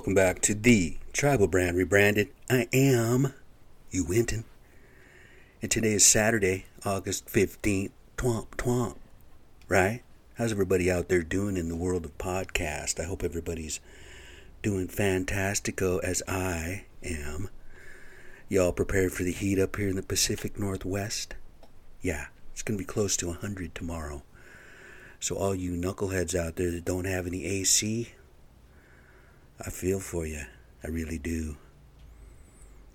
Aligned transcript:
Welcome 0.00 0.14
back 0.14 0.40
to 0.40 0.54
the 0.54 0.96
Tribal 1.12 1.46
Brand 1.46 1.76
Rebranded. 1.76 2.30
I 2.48 2.68
am 2.72 3.34
you 3.90 4.02
Winton. 4.02 4.46
And 5.60 5.70
today 5.70 5.92
is 5.92 6.06
Saturday, 6.06 6.64
August 6.86 7.26
15th. 7.26 7.90
Twomp, 8.16 8.46
twomp. 8.56 8.96
Right? 9.68 10.00
How's 10.36 10.52
everybody 10.52 10.90
out 10.90 11.10
there 11.10 11.22
doing 11.22 11.58
in 11.58 11.68
the 11.68 11.76
world 11.76 12.06
of 12.06 12.16
podcast? 12.16 12.98
I 12.98 13.04
hope 13.04 13.22
everybody's 13.22 13.78
doing 14.62 14.88
fantastico 14.88 16.02
as 16.02 16.22
I 16.26 16.86
am. 17.02 17.50
Y'all 18.48 18.72
prepared 18.72 19.12
for 19.12 19.22
the 19.22 19.32
heat 19.32 19.58
up 19.58 19.76
here 19.76 19.90
in 19.90 19.96
the 19.96 20.02
Pacific 20.02 20.58
Northwest? 20.58 21.34
Yeah, 22.00 22.28
it's 22.54 22.62
going 22.62 22.78
to 22.78 22.82
be 22.82 22.90
close 22.90 23.18
to 23.18 23.26
100 23.26 23.74
tomorrow. 23.74 24.22
So, 25.22 25.36
all 25.36 25.54
you 25.54 25.72
knuckleheads 25.72 26.34
out 26.34 26.56
there 26.56 26.70
that 26.70 26.86
don't 26.86 27.04
have 27.04 27.26
any 27.26 27.44
AC, 27.44 28.14
I 29.64 29.68
feel 29.68 30.00
for 30.00 30.26
you. 30.26 30.42
I 30.82 30.88
really 30.88 31.18
do. 31.18 31.56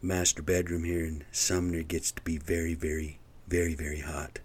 Master 0.02 0.42
bedroom 0.42 0.84
here 0.84 1.06
in 1.06 1.24
Sumner 1.32 1.84
gets 1.84 2.12
to 2.14 2.22
be 2.24 2.38
very, 2.38 2.74
very, 2.74 3.20
very, 3.48 3.76
very 3.76 4.00
hot. 4.00 4.40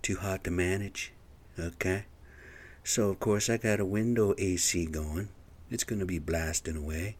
Too 0.00 0.16
hot 0.16 0.44
to 0.44 0.50
manage? 0.50 1.12
Okay. 1.58 2.06
So, 2.84 3.10
of 3.10 3.20
course, 3.20 3.50
I 3.50 3.58
got 3.58 3.80
a 3.80 3.84
window 3.84 4.34
AC 4.38 4.86
going. 4.86 5.28
It's 5.70 5.84
going 5.84 6.00
to 6.00 6.06
be 6.06 6.18
blasting 6.18 6.76
away. 6.76 7.16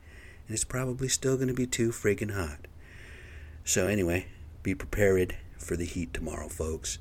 And 0.47 0.55
it's 0.55 0.65
probably 0.65 1.09
still 1.09 1.37
going 1.37 1.49
to 1.49 1.55
be 1.55 1.67
too 1.67 1.91
friggin' 1.91 2.35
hot. 2.35 2.67
So, 3.65 3.87
anyway, 3.87 4.27
be 4.63 4.75
prepared 4.75 5.37
for 5.59 5.77
the 5.77 5.85
heat 5.85 6.15
tomorrow, 6.15 6.49
folks. 6.49 6.99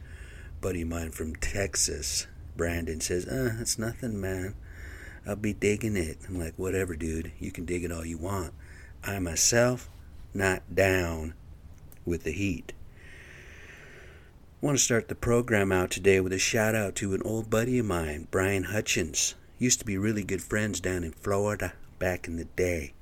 Buddy 0.59 0.81
of 0.81 0.89
mine 0.89 1.11
from 1.11 1.36
Texas, 1.38 2.28
Brandon, 2.58 3.00
says, 3.00 3.25
uh, 3.25 3.56
it's 3.59 3.80
nothing, 3.80 4.19
man. 4.19 4.53
I'll 5.25 5.36
be 5.36 5.53
digging 5.53 5.95
it. 5.95 6.17
I'm 6.27 6.39
like, 6.39 6.55
whatever, 6.58 6.95
dude. 6.95 7.31
You 7.39 7.52
can 7.52 7.66
dig 7.66 7.83
it 7.83 7.91
all 7.91 8.05
you 8.05 8.17
want. 8.17 8.53
I 9.03 9.19
myself, 9.19 9.89
not 10.33 10.63
down 10.73 11.36
with 12.05 12.23
the 12.23 12.31
heat. 12.31 12.73
I 14.61 14.66
want 14.66 14.78
to 14.78 14.83
start 14.83 15.08
the 15.08 15.16
program 15.16 15.72
out 15.72 15.91
today 15.91 16.19
with 16.19 16.33
a 16.33 16.39
shout 16.39 16.75
out 16.75 16.95
to 16.95 17.13
an 17.13 17.22
old 17.23 17.50
buddy 17.50 17.80
of 17.80 17.86
mine, 17.86 18.28
Brian 18.31 18.66
Hutchins. 18.66 19.36
Used 19.59 19.80
to 19.80 19.86
be 19.86 19.97
really 19.97 20.23
good 20.23 20.41
friends 20.41 20.80
down 20.80 21.03
in 21.03 21.11
Florida 21.11 21.73
back 22.00 22.28
in 22.28 22.38
the 22.38 22.45
day. 22.45 22.94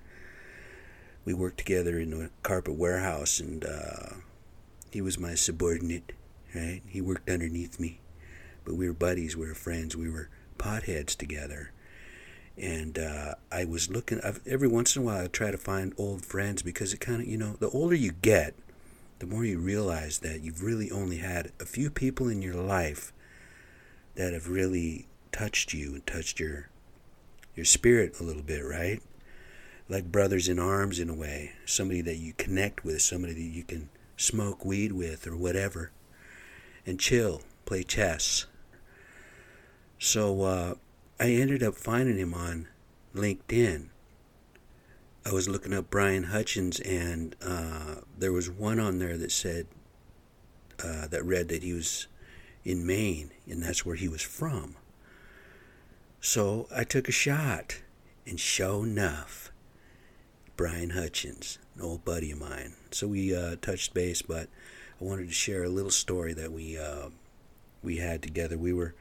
We 1.24 1.34
worked 1.34 1.58
together 1.58 2.00
in 2.00 2.12
a 2.14 2.30
carpet 2.44 2.76
warehouse, 2.76 3.40
and 3.40 3.64
uh, 3.64 4.16
he 4.92 5.00
was 5.00 5.20
my 5.20 5.36
subordinate, 5.36 6.12
right? 6.54 6.82
He 6.88 7.00
worked 7.00 7.30
underneath 7.30 7.80
me, 7.80 8.00
but 8.66 8.76
we 8.76 8.88
were 8.88 8.94
buddies, 8.94 9.38
we 9.38 9.48
were 9.48 9.54
friends, 9.54 9.96
we 9.96 10.10
were 10.10 10.30
potheads 10.58 11.16
together 11.16 11.72
and 12.60 13.00
uh, 13.00 13.36
I 13.52 13.66
was 13.66 13.90
looking. 13.90 14.20
I've, 14.22 14.42
every 14.46 14.68
once 14.68 14.96
in 14.96 15.02
a 15.02 15.06
while, 15.06 15.24
I 15.24 15.28
try 15.28 15.52
to 15.52 15.58
find 15.58 15.94
old 15.98 16.26
friends 16.26 16.62
because 16.62 16.94
it 16.94 17.00
kind 17.00 17.22
of, 17.22 17.28
you 17.28 17.38
know, 17.38 17.56
the 17.60 17.70
older 17.70 17.96
you 17.96 18.12
get, 18.12 18.54
the 19.20 19.26
more 19.26 19.46
you 19.46 19.60
realize 19.60 20.20
that 20.20 20.42
you've 20.42 20.64
really 20.64 20.92
only 20.92 21.18
had 21.18 21.52
a 21.60 21.66
few 21.66 21.90
people 21.90 22.28
in 22.28 22.42
your 22.42 22.56
life 22.56 23.14
that 24.16 24.34
have 24.34 24.50
really 24.50 25.08
touched 25.32 25.74
you 25.74 25.94
and 25.94 26.06
touched 26.06 26.40
your 26.40 26.70
your 27.56 27.66
spirit 27.66 28.20
a 28.20 28.24
little 28.24 28.44
bit, 28.44 28.64
right? 28.66 29.02
Like 29.88 30.12
brothers 30.12 30.48
in 30.48 30.60
arms 30.60 31.00
in 31.00 31.10
a 31.10 31.16
way, 31.16 31.54
somebody 31.66 32.02
that 32.02 32.18
you 32.18 32.34
connect 32.34 32.84
with, 32.84 33.02
somebody 33.02 33.34
that 33.34 33.42
you 33.42 33.64
can 33.64 33.90
smoke 34.18 34.66
weed 34.66 34.92
with 34.92 35.26
or 35.26 35.36
whatever, 35.36 35.92
and 36.86 37.00
chill, 37.00 37.42
play 37.66 37.84
chess. 37.84 38.46
So 39.98 40.44
uh, 40.44 40.76
I 41.20 41.32
ended 41.32 41.62
up 41.62 41.76
finding 41.76 42.18
him 42.18 42.34
on 42.34 42.68
LinkedIn. 43.14 43.90
I 45.26 45.34
was 45.34 45.50
looking 45.50 45.74
up 45.74 45.90
Brian 45.90 46.24
Hutchins, 46.24 46.80
and 46.80 47.36
uh, 47.46 47.96
there 48.18 48.32
was 48.32 48.50
one 48.50 48.80
on 48.80 49.00
there 49.00 49.18
that 49.18 49.32
said 49.32 49.68
uh, 50.82 51.08
that 51.08 51.26
read 51.26 51.50
that 51.50 51.62
he 51.62 51.74
was 51.74 52.08
in 52.64 52.88
Maine, 52.88 53.32
and 53.46 53.62
that's 53.62 53.86
where 53.86 53.98
he 53.98 54.08
was 54.08 54.22
from. 54.22 54.78
So 56.22 56.68
I 56.74 56.86
took 56.86 57.10
a 57.10 57.14
shot, 57.14 57.82
and 58.26 58.40
sure 58.40 58.86
enough, 58.86 59.52
Brian 60.56 60.92
Hutchins, 60.92 61.60
an 61.76 61.82
old 61.82 62.06
buddy 62.06 62.32
of 62.32 62.40
mine. 62.40 62.76
So 62.92 63.08
we 63.08 63.36
uh, 63.36 63.58
touched 63.62 63.94
base, 63.94 64.22
but 64.22 64.48
I 65.00 65.04
wanted 65.04 65.28
to 65.28 65.34
share 65.34 65.64
a 65.64 65.70
little 65.70 65.92
story 65.92 66.34
that 66.34 66.54
we 66.54 66.78
uh, 66.78 67.10
we 67.84 67.98
had 67.98 68.22
together. 68.22 68.58
We 68.58 68.74
were 68.74 68.96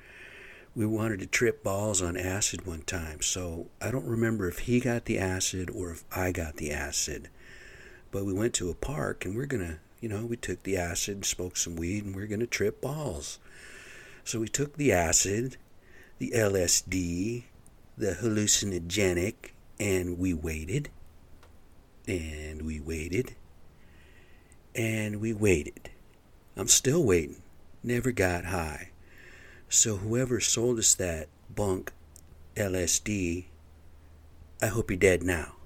we 0.78 0.86
wanted 0.86 1.18
to 1.18 1.26
trip 1.26 1.64
balls 1.64 2.00
on 2.00 2.16
acid 2.16 2.64
one 2.64 2.82
time. 2.82 3.20
So 3.20 3.66
I 3.82 3.90
don't 3.90 4.06
remember 4.06 4.46
if 4.46 4.60
he 4.60 4.78
got 4.78 5.06
the 5.06 5.18
acid 5.18 5.70
or 5.70 5.90
if 5.90 6.04
I 6.16 6.30
got 6.30 6.54
the 6.54 6.70
acid. 6.70 7.28
But 8.12 8.24
we 8.24 8.32
went 8.32 8.54
to 8.54 8.70
a 8.70 8.74
park 8.74 9.24
and 9.24 9.34
we're 9.34 9.46
going 9.46 9.66
to, 9.66 9.78
you 10.00 10.08
know, 10.08 10.24
we 10.24 10.36
took 10.36 10.62
the 10.62 10.76
acid 10.76 11.16
and 11.16 11.24
smoked 11.26 11.58
some 11.58 11.74
weed 11.74 12.04
and 12.04 12.14
we're 12.14 12.28
going 12.28 12.38
to 12.38 12.46
trip 12.46 12.80
balls. 12.80 13.40
So 14.22 14.38
we 14.38 14.46
took 14.46 14.76
the 14.76 14.92
acid, 14.92 15.56
the 16.18 16.30
LSD, 16.30 17.42
the 17.96 18.12
hallucinogenic, 18.12 19.50
and 19.80 20.16
we 20.16 20.32
waited. 20.32 20.90
And 22.06 22.62
we 22.62 22.78
waited. 22.78 23.34
And 24.76 25.20
we 25.20 25.32
waited. 25.32 25.90
I'm 26.56 26.68
still 26.68 27.02
waiting. 27.02 27.42
Never 27.82 28.12
got 28.12 28.44
high. 28.44 28.90
So 29.68 29.96
whoever 29.96 30.40
sold 30.40 30.78
us 30.78 30.94
that 30.94 31.28
bunk 31.54 31.92
LSD, 32.56 33.44
I 34.62 34.66
hope 34.66 34.90
you're 34.90 34.98
dead 34.98 35.22
now. 35.22 35.56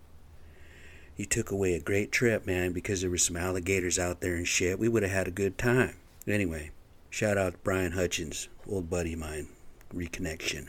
You 1.17 1.25
took 1.25 1.51
away 1.53 1.75
a 1.75 1.81
great 1.81 2.11
trip, 2.11 2.45
man, 2.45 2.73
because 2.73 3.01
there 3.01 3.11
were 3.11 3.19
some 3.19 3.37
alligators 3.37 3.99
out 3.99 4.21
there 4.21 4.35
and 4.35 4.49
shit. 4.49 4.79
We 4.79 4.89
would 4.89 5.05
have 5.05 5.13
had 5.13 5.29
a 5.29 5.33
good 5.33 5.57
time. 5.57 5.97
Anyway, 6.27 6.71
shout 7.11 7.39
out 7.39 7.53
to 7.53 7.59
Brian 7.59 7.93
Hutchins, 7.93 8.49
old 8.69 8.91
buddy 8.91 9.13
of 9.13 9.21
mine, 9.21 9.49
reconnection. 9.95 10.69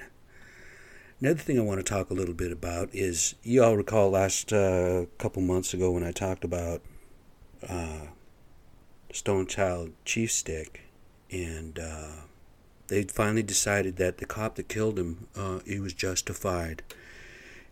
Another 1.19 1.39
thing 1.39 1.57
I 1.57 1.63
want 1.63 1.79
to 1.79 1.83
talk 1.83 2.11
a 2.11 2.13
little 2.13 2.33
bit 2.35 2.51
about 2.51 2.89
is 2.93 3.33
you 3.41 3.63
all 3.63 3.77
recall 3.77 4.11
last 4.11 4.53
uh, 4.53 5.05
couple 5.17 5.41
months 5.41 5.73
ago 5.73 5.91
when 5.91 6.03
I 6.03 6.11
talked 6.11 6.43
about 6.43 6.81
uh, 7.67 8.07
Stone 9.11 9.47
Child 9.47 9.91
Chief 10.05 10.31
Stick 10.31 10.81
and 11.31 11.79
uh, 11.79 12.11
they 12.87 13.03
finally 13.03 13.43
decided 13.43 13.97
that 13.97 14.17
the 14.17 14.25
cop 14.25 14.55
that 14.55 14.69
killed 14.69 14.99
him, 14.99 15.27
uh, 15.35 15.59
he 15.65 15.79
was 15.79 15.93
justified. 15.93 16.83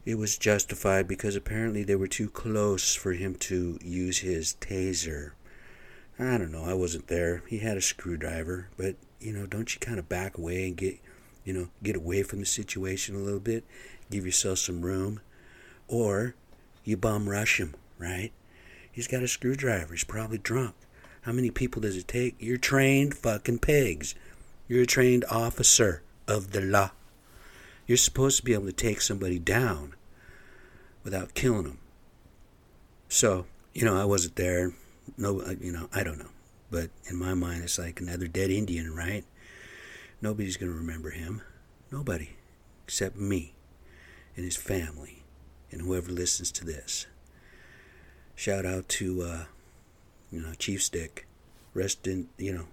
It 0.05 0.17
was 0.17 0.37
justified 0.37 1.07
because 1.07 1.35
apparently 1.35 1.83
they 1.83 1.95
were 1.95 2.07
too 2.07 2.29
close 2.29 2.95
for 2.95 3.13
him 3.13 3.35
to 3.35 3.77
use 3.83 4.19
his 4.19 4.55
taser. 4.59 5.31
I 6.17 6.37
don't 6.37 6.51
know. 6.51 6.63
I 6.63 6.73
wasn't 6.73 7.07
there. 7.07 7.43
He 7.47 7.59
had 7.59 7.77
a 7.77 7.81
screwdriver, 7.81 8.69
but 8.77 8.95
you 9.19 9.31
know, 9.33 9.45
don't 9.45 9.73
you 9.73 9.79
kind 9.79 9.99
of 9.99 10.09
back 10.09 10.37
away 10.37 10.67
and 10.67 10.75
get, 10.75 10.97
you 11.45 11.53
know, 11.53 11.69
get 11.83 11.95
away 11.95 12.23
from 12.23 12.39
the 12.39 12.45
situation 12.45 13.15
a 13.15 13.19
little 13.19 13.39
bit, 13.39 13.63
give 14.09 14.25
yourself 14.25 14.59
some 14.59 14.81
room, 14.81 15.19
or 15.87 16.35
you 16.83 16.97
bum 16.97 17.29
rush 17.29 17.59
him, 17.59 17.75
right? 17.99 18.31
He's 18.91 19.07
got 19.07 19.23
a 19.23 19.27
screwdriver. 19.27 19.93
He's 19.93 20.03
probably 20.03 20.37
drunk. 20.37 20.75
How 21.21 21.31
many 21.31 21.51
people 21.51 21.81
does 21.81 21.95
it 21.95 22.07
take? 22.07 22.35
You're 22.39 22.57
trained 22.57 23.15
fucking 23.15 23.59
pigs. 23.59 24.15
You're 24.71 24.83
a 24.83 24.87
trained 24.87 25.25
officer 25.29 26.01
of 26.29 26.51
the 26.51 26.61
law. 26.61 26.91
You're 27.87 27.97
supposed 27.97 28.37
to 28.37 28.45
be 28.45 28.53
able 28.53 28.67
to 28.67 28.71
take 28.71 29.01
somebody 29.01 29.37
down 29.37 29.95
without 31.03 31.33
killing 31.33 31.63
them. 31.63 31.79
So, 33.09 33.47
you 33.73 33.83
know, 33.83 34.01
I 34.01 34.05
wasn't 34.05 34.37
there. 34.37 34.71
No, 35.17 35.41
uh, 35.41 35.55
you 35.59 35.73
know, 35.73 35.89
I 35.93 36.03
don't 36.05 36.19
know. 36.19 36.29
But 36.69 36.89
in 37.09 37.17
my 37.17 37.33
mind, 37.33 37.63
it's 37.65 37.77
like 37.79 37.99
another 37.99 38.27
dead 38.27 38.49
Indian, 38.49 38.95
right? 38.95 39.25
Nobody's 40.21 40.55
going 40.55 40.71
to 40.71 40.77
remember 40.77 41.09
him. 41.09 41.41
Nobody. 41.91 42.37
Except 42.85 43.17
me 43.17 43.51
and 44.37 44.45
his 44.45 44.55
family 44.55 45.23
and 45.69 45.81
whoever 45.81 46.13
listens 46.13 46.49
to 46.53 46.63
this. 46.63 47.07
Shout 48.35 48.65
out 48.65 48.87
to, 48.87 49.21
uh, 49.21 49.43
you 50.31 50.39
know, 50.39 50.53
Chiefstick. 50.57 51.27
Rest 51.73 52.07
in, 52.07 52.29
you 52.37 52.53
know, 52.53 52.67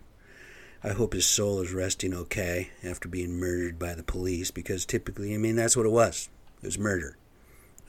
I 0.82 0.90
hope 0.90 1.12
his 1.12 1.26
soul 1.26 1.60
is 1.60 1.72
resting 1.72 2.14
okay 2.14 2.70
after 2.84 3.08
being 3.08 3.38
murdered 3.38 3.78
by 3.78 3.94
the 3.94 4.04
police 4.04 4.50
because 4.50 4.84
typically, 4.84 5.34
I 5.34 5.38
mean, 5.38 5.56
that's 5.56 5.76
what 5.76 5.86
it 5.86 5.92
was. 5.92 6.28
It 6.62 6.66
was 6.66 6.78
murder. 6.78 7.16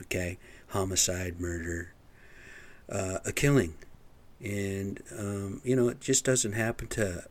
Okay? 0.02 0.38
Homicide, 0.68 1.40
murder, 1.40 1.92
uh, 2.88 3.18
a 3.24 3.32
killing. 3.32 3.74
And, 4.42 5.00
um, 5.16 5.60
you 5.64 5.76
know, 5.76 5.88
it 5.88 6.00
just 6.00 6.24
doesn't 6.24 6.52
happen 6.52 6.88
to 6.88 7.24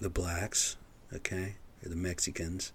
the 0.00 0.10
blacks, 0.10 0.76
okay, 1.14 1.54
or 1.84 1.88
the 1.88 1.96
Mexicans. 1.96 2.72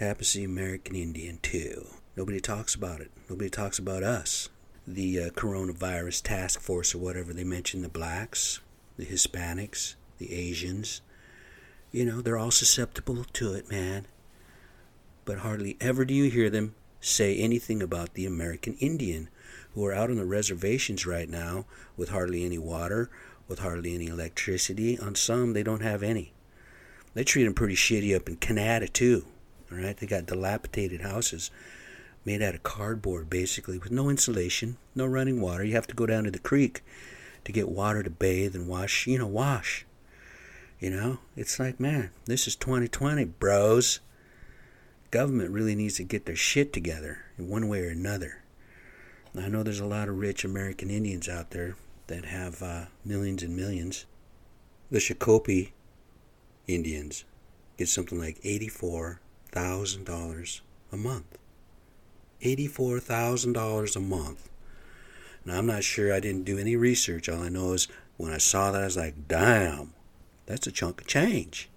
It 0.00 0.04
happens 0.04 0.32
to 0.32 0.38
the 0.38 0.44
American 0.44 0.94
Indian, 0.94 1.38
too. 1.42 1.86
Nobody 2.16 2.40
talks 2.40 2.74
about 2.74 3.00
it. 3.00 3.10
Nobody 3.28 3.50
talks 3.50 3.78
about 3.78 4.02
us. 4.02 4.48
The 4.86 5.24
uh, 5.24 5.30
coronavirus 5.30 6.22
task 6.22 6.60
force 6.60 6.94
or 6.94 6.98
whatever, 6.98 7.34
they 7.34 7.44
mention 7.44 7.82
the 7.82 7.88
blacks, 7.88 8.60
the 8.96 9.04
Hispanics, 9.04 9.96
the 10.18 10.32
Asians. 10.32 11.00
You 11.92 12.04
know, 12.04 12.20
they're 12.20 12.38
all 12.38 12.50
susceptible 12.50 13.24
to 13.32 13.54
it, 13.54 13.70
man. 13.70 14.06
But 15.24 15.38
hardly 15.38 15.76
ever 15.80 16.04
do 16.04 16.14
you 16.14 16.30
hear 16.30 16.50
them 16.50 16.74
say 17.00 17.36
anything 17.36 17.82
about 17.82 18.14
the 18.14 18.26
American 18.26 18.74
Indian 18.74 19.28
who 19.74 19.84
are 19.84 19.94
out 19.94 20.10
on 20.10 20.16
the 20.16 20.24
reservations 20.24 21.06
right 21.06 21.28
now 21.28 21.66
with 21.96 22.08
hardly 22.08 22.44
any 22.44 22.58
water, 22.58 23.10
with 23.48 23.58
hardly 23.58 23.94
any 23.94 24.06
electricity. 24.06 24.98
On 24.98 25.14
some, 25.14 25.52
they 25.52 25.62
don't 25.62 25.82
have 25.82 26.02
any. 26.02 26.32
They 27.14 27.24
treat 27.24 27.44
them 27.44 27.54
pretty 27.54 27.74
shitty 27.74 28.14
up 28.14 28.28
in 28.28 28.36
Canada, 28.36 28.88
too. 28.88 29.26
All 29.70 29.78
right, 29.78 29.96
they 29.96 30.06
got 30.06 30.26
dilapidated 30.26 31.00
houses 31.00 31.50
made 32.24 32.42
out 32.42 32.54
of 32.54 32.62
cardboard, 32.62 33.30
basically, 33.30 33.78
with 33.78 33.92
no 33.92 34.08
insulation, 34.08 34.76
no 34.94 35.06
running 35.06 35.40
water. 35.40 35.64
You 35.64 35.74
have 35.74 35.86
to 35.86 35.94
go 35.94 36.06
down 36.06 36.24
to 36.24 36.30
the 36.30 36.38
creek 36.38 36.82
to 37.44 37.52
get 37.52 37.68
water 37.68 38.02
to 38.02 38.10
bathe 38.10 38.56
and 38.56 38.66
wash, 38.68 39.06
you 39.06 39.18
know, 39.18 39.26
wash. 39.26 39.86
You 40.78 40.90
know, 40.90 41.18
it's 41.36 41.58
like, 41.58 41.80
man, 41.80 42.10
this 42.26 42.46
is 42.46 42.54
2020, 42.56 43.24
bros. 43.24 44.00
Government 45.10 45.50
really 45.50 45.74
needs 45.74 45.96
to 45.96 46.04
get 46.04 46.26
their 46.26 46.36
shit 46.36 46.72
together 46.72 47.20
in 47.38 47.48
one 47.48 47.68
way 47.68 47.80
or 47.80 47.88
another. 47.88 48.42
I 49.38 49.48
know 49.48 49.62
there's 49.62 49.80
a 49.80 49.86
lot 49.86 50.08
of 50.08 50.18
rich 50.18 50.44
American 50.44 50.90
Indians 50.90 51.28
out 51.28 51.50
there 51.50 51.76
that 52.06 52.24
have 52.24 52.62
uh, 52.62 52.86
millions 53.04 53.42
and 53.42 53.54
millions. 53.56 54.06
The 54.90 54.98
Shakopee 54.98 55.72
Indians 56.66 57.24
get 57.76 57.88
something 57.88 58.18
like 58.18 58.40
$84,000 58.42 60.60
a 60.92 60.96
month. 60.96 61.38
$84,000 62.42 63.96
a 63.96 64.00
month. 64.00 64.48
Now, 65.44 65.58
I'm 65.58 65.66
not 65.66 65.84
sure, 65.84 66.14
I 66.14 66.20
didn't 66.20 66.44
do 66.44 66.58
any 66.58 66.76
research. 66.76 67.28
All 67.28 67.42
I 67.42 67.48
know 67.48 67.72
is 67.72 67.88
when 68.16 68.32
I 68.32 68.38
saw 68.38 68.70
that, 68.72 68.82
I 68.82 68.86
was 68.86 68.96
like, 68.96 69.28
damn, 69.28 69.92
that's 70.46 70.66
a 70.66 70.72
chunk 70.72 71.00
of 71.00 71.06
change. 71.06 71.68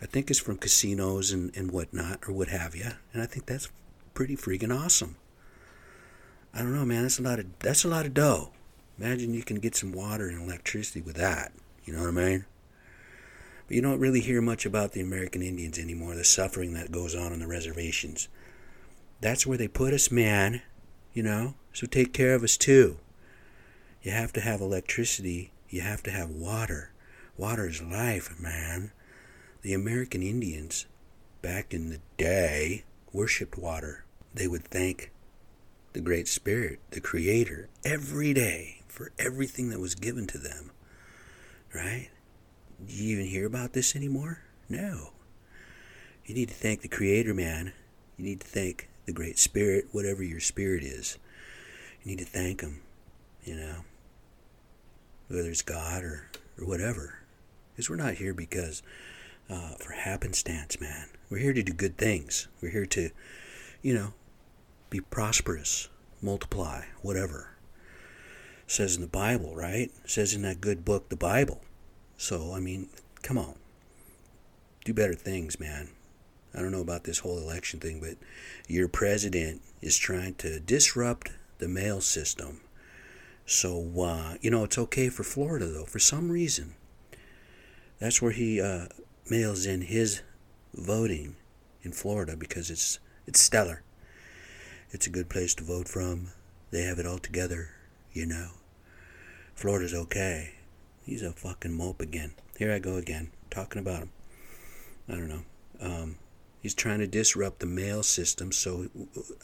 I 0.00 0.06
think 0.06 0.30
it's 0.30 0.38
from 0.38 0.58
casinos 0.58 1.32
and, 1.32 1.54
and 1.56 1.72
whatnot, 1.72 2.20
or 2.28 2.32
what 2.32 2.48
have 2.48 2.76
you. 2.76 2.90
And 3.12 3.20
I 3.20 3.26
think 3.26 3.46
that's 3.46 3.70
pretty 4.14 4.36
freaking 4.36 4.76
awesome. 4.76 5.16
I 6.54 6.58
don't 6.58 6.74
know, 6.74 6.84
man. 6.84 7.02
That's 7.02 7.18
a 7.18 7.22
lot 7.22 7.38
of 7.38 7.46
that's 7.58 7.84
a 7.84 7.88
lot 7.88 8.06
of 8.06 8.14
dough. 8.14 8.50
Imagine 8.98 9.34
you 9.34 9.42
can 9.42 9.58
get 9.58 9.76
some 9.76 9.92
water 9.92 10.28
and 10.28 10.42
electricity 10.42 11.00
with 11.00 11.16
that. 11.16 11.52
You 11.84 11.92
know 11.94 12.00
what 12.00 12.08
I 12.08 12.28
mean? 12.28 12.44
But 13.66 13.76
you 13.76 13.82
don't 13.82 14.00
really 14.00 14.20
hear 14.20 14.40
much 14.40 14.64
about 14.64 14.92
the 14.92 15.00
American 15.00 15.42
Indians 15.42 15.78
anymore. 15.78 16.14
The 16.14 16.24
suffering 16.24 16.74
that 16.74 16.90
goes 16.90 17.14
on 17.14 17.32
on 17.32 17.38
the 17.38 17.46
reservations. 17.46 18.28
That's 19.20 19.46
where 19.46 19.58
they 19.58 19.68
put 19.68 19.92
us, 19.92 20.10
man. 20.10 20.62
You 21.12 21.22
know, 21.22 21.54
so 21.72 21.86
take 21.86 22.12
care 22.12 22.34
of 22.34 22.42
us 22.42 22.56
too. 22.56 22.98
You 24.02 24.12
have 24.12 24.32
to 24.34 24.40
have 24.40 24.60
electricity. 24.60 25.52
You 25.68 25.82
have 25.82 26.02
to 26.04 26.10
have 26.10 26.30
water. 26.30 26.92
Water 27.38 27.68
is 27.68 27.80
life, 27.80 28.34
man. 28.40 28.90
The 29.62 29.72
American 29.72 30.24
Indians, 30.24 30.86
back 31.40 31.72
in 31.72 31.88
the 31.88 32.00
day, 32.16 32.82
worshipped 33.12 33.56
water. 33.56 34.04
They 34.34 34.48
would 34.48 34.64
thank 34.64 35.12
the 35.92 36.00
Great 36.00 36.26
Spirit, 36.26 36.80
the 36.90 37.00
Creator, 37.00 37.68
every 37.84 38.34
day 38.34 38.82
for 38.88 39.12
everything 39.20 39.70
that 39.70 39.78
was 39.78 39.94
given 39.94 40.26
to 40.26 40.38
them. 40.38 40.72
Right? 41.72 42.08
Do 42.84 42.92
you 42.92 43.14
even 43.14 43.26
hear 43.26 43.46
about 43.46 43.72
this 43.72 43.94
anymore? 43.94 44.40
No. 44.68 45.10
You 46.26 46.34
need 46.34 46.48
to 46.48 46.54
thank 46.54 46.82
the 46.82 46.88
Creator, 46.88 47.34
man. 47.34 47.72
You 48.16 48.24
need 48.24 48.40
to 48.40 48.48
thank 48.48 48.88
the 49.06 49.12
Great 49.12 49.38
Spirit, 49.38 49.86
whatever 49.92 50.24
your 50.24 50.40
spirit 50.40 50.82
is. 50.82 51.18
You 52.02 52.10
need 52.10 52.18
to 52.18 52.24
thank 52.24 52.62
Him, 52.62 52.80
you 53.44 53.54
know, 53.54 53.84
whether 55.28 55.48
it's 55.48 55.62
God 55.62 56.02
or, 56.02 56.30
or 56.60 56.66
whatever. 56.66 57.20
Because 57.78 57.88
we're 57.88 57.94
not 57.94 58.14
here 58.14 58.34
because 58.34 58.82
uh, 59.48 59.76
for 59.78 59.92
happenstance, 59.92 60.80
man. 60.80 61.10
We're 61.30 61.38
here 61.38 61.52
to 61.52 61.62
do 61.62 61.72
good 61.72 61.96
things. 61.96 62.48
We're 62.60 62.72
here 62.72 62.86
to, 62.86 63.10
you 63.82 63.94
know, 63.94 64.14
be 64.90 64.98
prosperous, 64.98 65.88
multiply, 66.20 66.86
whatever. 67.02 67.50
It 68.64 68.72
says 68.72 68.96
in 68.96 69.00
the 69.00 69.06
Bible, 69.06 69.54
right? 69.54 69.92
It 70.02 70.10
says 70.10 70.34
in 70.34 70.42
that 70.42 70.60
good 70.60 70.84
book, 70.84 71.08
the 71.08 71.14
Bible. 71.14 71.60
So, 72.16 72.52
I 72.52 72.58
mean, 72.58 72.88
come 73.22 73.38
on. 73.38 73.54
Do 74.84 74.92
better 74.92 75.14
things, 75.14 75.60
man. 75.60 75.90
I 76.52 76.62
don't 76.62 76.72
know 76.72 76.80
about 76.80 77.04
this 77.04 77.20
whole 77.20 77.38
election 77.38 77.78
thing, 77.78 78.00
but 78.00 78.16
your 78.66 78.88
president 78.88 79.62
is 79.80 79.96
trying 79.96 80.34
to 80.38 80.58
disrupt 80.58 81.30
the 81.58 81.68
mail 81.68 82.00
system. 82.00 82.60
So, 83.46 83.88
uh, 84.00 84.34
you 84.40 84.50
know, 84.50 84.64
it's 84.64 84.78
okay 84.78 85.10
for 85.10 85.22
Florida, 85.22 85.66
though, 85.66 85.84
for 85.84 86.00
some 86.00 86.32
reason. 86.32 86.74
That's 87.98 88.22
where 88.22 88.32
he 88.32 88.60
uh, 88.60 88.86
mails 89.28 89.66
in 89.66 89.82
his 89.82 90.22
voting 90.74 91.36
in 91.82 91.92
Florida 91.92 92.36
because 92.36 92.70
it's 92.70 92.98
it's 93.26 93.40
stellar. 93.40 93.82
It's 94.90 95.06
a 95.06 95.10
good 95.10 95.28
place 95.28 95.54
to 95.56 95.64
vote 95.64 95.88
from. 95.88 96.28
They 96.70 96.82
have 96.82 96.98
it 96.98 97.06
all 97.06 97.18
together, 97.18 97.70
you 98.12 98.26
know. 98.26 98.50
Florida's 99.54 99.94
okay. 99.94 100.54
He's 101.04 101.22
a 101.22 101.32
fucking 101.32 101.76
mope 101.76 102.00
again. 102.00 102.32
Here 102.58 102.72
I 102.72 102.78
go 102.78 102.96
again, 102.96 103.30
talking 103.50 103.80
about 103.80 104.02
him. 104.02 104.10
I 105.08 105.12
don't 105.12 105.28
know. 105.28 105.42
Um, 105.80 106.16
he's 106.60 106.74
trying 106.74 106.98
to 107.00 107.06
disrupt 107.06 107.60
the 107.60 107.66
mail 107.66 108.02
system, 108.02 108.52
so 108.52 108.88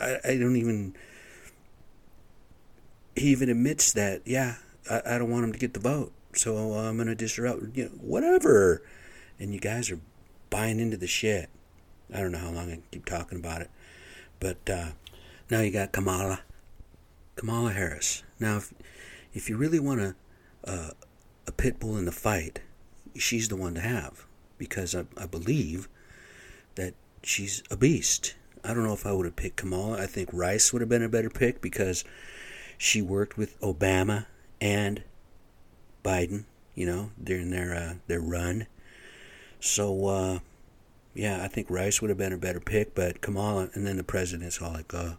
I, 0.00 0.18
I 0.24 0.36
don't 0.38 0.56
even. 0.56 0.94
He 3.16 3.28
even 3.28 3.48
admits 3.48 3.92
that, 3.92 4.22
yeah, 4.24 4.56
I, 4.90 5.02
I 5.06 5.18
don't 5.18 5.30
want 5.30 5.44
him 5.44 5.52
to 5.52 5.58
get 5.58 5.72
the 5.72 5.80
vote, 5.80 6.12
so 6.36 6.56
I'm 6.74 6.96
going 6.96 7.08
to 7.08 7.14
disrupt, 7.14 7.62
you 7.74 7.84
know, 7.84 7.90
whatever. 8.00 8.82
And 9.38 9.52
you 9.52 9.60
guys 9.60 9.90
are 9.90 10.00
buying 10.50 10.78
into 10.80 10.96
the 10.96 11.06
shit. 11.06 11.48
I 12.12 12.20
don't 12.20 12.32
know 12.32 12.38
how 12.38 12.50
long 12.50 12.70
I 12.70 12.80
keep 12.90 13.06
talking 13.06 13.38
about 13.38 13.62
it. 13.62 13.70
But 14.40 14.70
uh, 14.70 14.88
now 15.50 15.60
you 15.60 15.70
got 15.70 15.92
Kamala, 15.92 16.40
Kamala 17.36 17.72
Harris. 17.72 18.22
Now, 18.38 18.58
if, 18.58 18.72
if 19.32 19.48
you 19.48 19.56
really 19.56 19.80
want 19.80 20.00
a, 20.00 20.14
uh, 20.64 20.90
a 21.46 21.52
pit 21.52 21.80
bull 21.80 21.96
in 21.96 22.04
the 22.04 22.12
fight, 22.12 22.60
she's 23.16 23.48
the 23.48 23.56
one 23.56 23.74
to 23.74 23.80
have 23.80 24.26
because 24.58 24.94
I, 24.94 25.04
I 25.16 25.26
believe 25.26 25.88
that 26.74 26.94
she's 27.22 27.62
a 27.70 27.76
beast. 27.76 28.34
I 28.62 28.68
don't 28.74 28.84
know 28.84 28.94
if 28.94 29.06
I 29.06 29.12
would 29.12 29.26
have 29.26 29.36
picked 29.36 29.56
Kamala. 29.56 30.00
I 30.02 30.06
think 30.06 30.30
Rice 30.32 30.72
would 30.72 30.80
have 30.80 30.88
been 30.88 31.02
a 31.02 31.08
better 31.08 31.30
pick 31.30 31.60
because 31.60 32.04
she 32.78 33.02
worked 33.02 33.36
with 33.36 33.60
Obama 33.60 34.26
and 34.60 35.02
Biden, 36.04 36.44
you 36.74 36.86
know, 36.86 37.10
during 37.22 37.50
their 37.50 37.74
uh, 37.74 37.94
their 38.06 38.20
run. 38.20 38.66
So 39.58 40.06
uh, 40.06 40.38
yeah, 41.14 41.42
I 41.42 41.48
think 41.48 41.70
Rice 41.70 42.00
would 42.00 42.10
have 42.10 42.18
been 42.18 42.32
a 42.32 42.38
better 42.38 42.60
pick, 42.60 42.94
but 42.94 43.20
Kamala, 43.20 43.70
and 43.74 43.86
then 43.86 43.96
the 43.96 44.04
president's 44.04 44.60
all 44.60 44.72
like, 44.72 44.92
uh, 44.92 45.14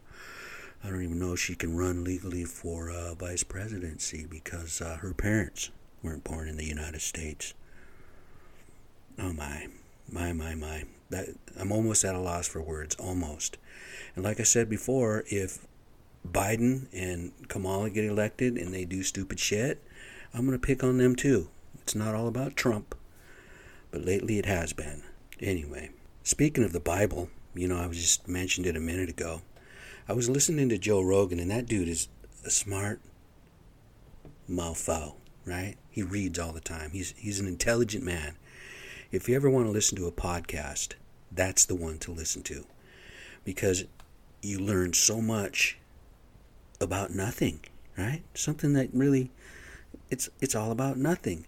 I 0.84 0.90
don't 0.90 1.04
even 1.04 1.20
know 1.20 1.34
if 1.34 1.40
she 1.40 1.56
can 1.56 1.76
run 1.76 2.04
legally 2.04 2.44
for 2.44 2.92
uh, 2.92 3.16
vice 3.16 3.44
presidency 3.44 4.26
because 4.30 4.82
uh, 4.82 4.98
her 4.98 5.14
parents 5.14 5.72
weren't 6.04 6.24
born 6.24 6.48
in 6.48 6.58
the 6.58 6.66
United 6.66 7.02
States. 7.02 7.54
Oh 9.18 9.34
my, 9.34 9.68
my, 10.12 10.34
my, 10.34 10.54
my. 10.54 10.84
That, 11.10 11.30
I'm 11.58 11.72
almost 11.72 12.04
at 12.04 12.16
a 12.16 12.20
loss 12.20 12.48
for 12.48 12.62
words, 12.62 12.96
almost. 12.96 13.58
And 14.16 14.24
like 14.24 14.40
I 14.40 14.44
said 14.44 14.70
before, 14.70 15.24
if 15.28 15.66
Biden 16.30 16.88
and 16.92 17.32
Kamala 17.48 17.90
get 17.90 18.04
elected 18.04 18.58
and 18.58 18.74
they 18.74 18.84
do 18.86 19.02
stupid 19.02 19.40
shit, 19.40 19.82
I'm 20.34 20.46
going 20.46 20.60
to 20.60 20.68
pick 20.68 20.84
on 20.84 20.98
them 20.98 21.16
too. 21.16 21.50
It's 21.82 21.96
not 21.96 22.16
all 22.16 22.28
about 22.28 22.56
Trump, 22.56 22.96
but 23.92 24.04
lately 24.04 24.38
it 24.40 24.46
has 24.46 24.74
been. 24.74 25.04
Anyway, 25.40 25.92
speaking 26.24 26.64
of 26.64 26.74
the 26.74 26.80
Bible, 26.80 27.30
you 27.54 27.68
know, 27.68 27.78
I 27.78 27.88
was 27.88 28.00
just 28.00 28.28
mentioned 28.28 28.66
it 28.66 28.76
a 28.76 28.82
minute 28.82 29.10
ago. 29.10 29.42
I 30.08 30.14
was 30.14 30.30
listening 30.30 30.70
to 30.70 30.78
Joe 30.78 31.02
Rogan, 31.02 31.40
and 31.40 31.50
that 31.52 31.68
dude 31.68 31.88
is 31.88 32.08
a 32.46 32.50
smart 32.50 33.00
mofo, 34.50 35.16
right? 35.46 35.76
He 35.90 36.04
reads 36.04 36.38
all 36.38 36.52
the 36.52 36.60
time. 36.60 36.92
He's 36.92 37.14
he's 37.18 37.40
an 37.40 37.48
intelligent 37.48 38.04
man. 38.04 38.36
If 39.12 39.30
you 39.30 39.36
ever 39.36 39.50
want 39.50 39.66
to 39.66 39.72
listen 39.72 39.98
to 39.98 40.08
a 40.08 40.12
podcast, 40.12 40.94
that's 41.32 41.66
the 41.66 41.76
one 41.76 41.98
to 42.00 42.12
listen 42.12 42.44
to, 42.44 42.66
because 43.44 43.86
you 44.42 44.60
learn 44.60 44.94
so 44.94 45.22
much 45.22 45.78
about 46.82 47.12
nothing, 47.12 47.62
right? 47.98 48.22
Something 48.34 48.74
that 48.74 48.90
really, 48.94 49.32
it's 50.10 50.30
it's 50.40 50.56
all 50.56 50.72
about 50.72 50.98
nothing. 50.98 51.46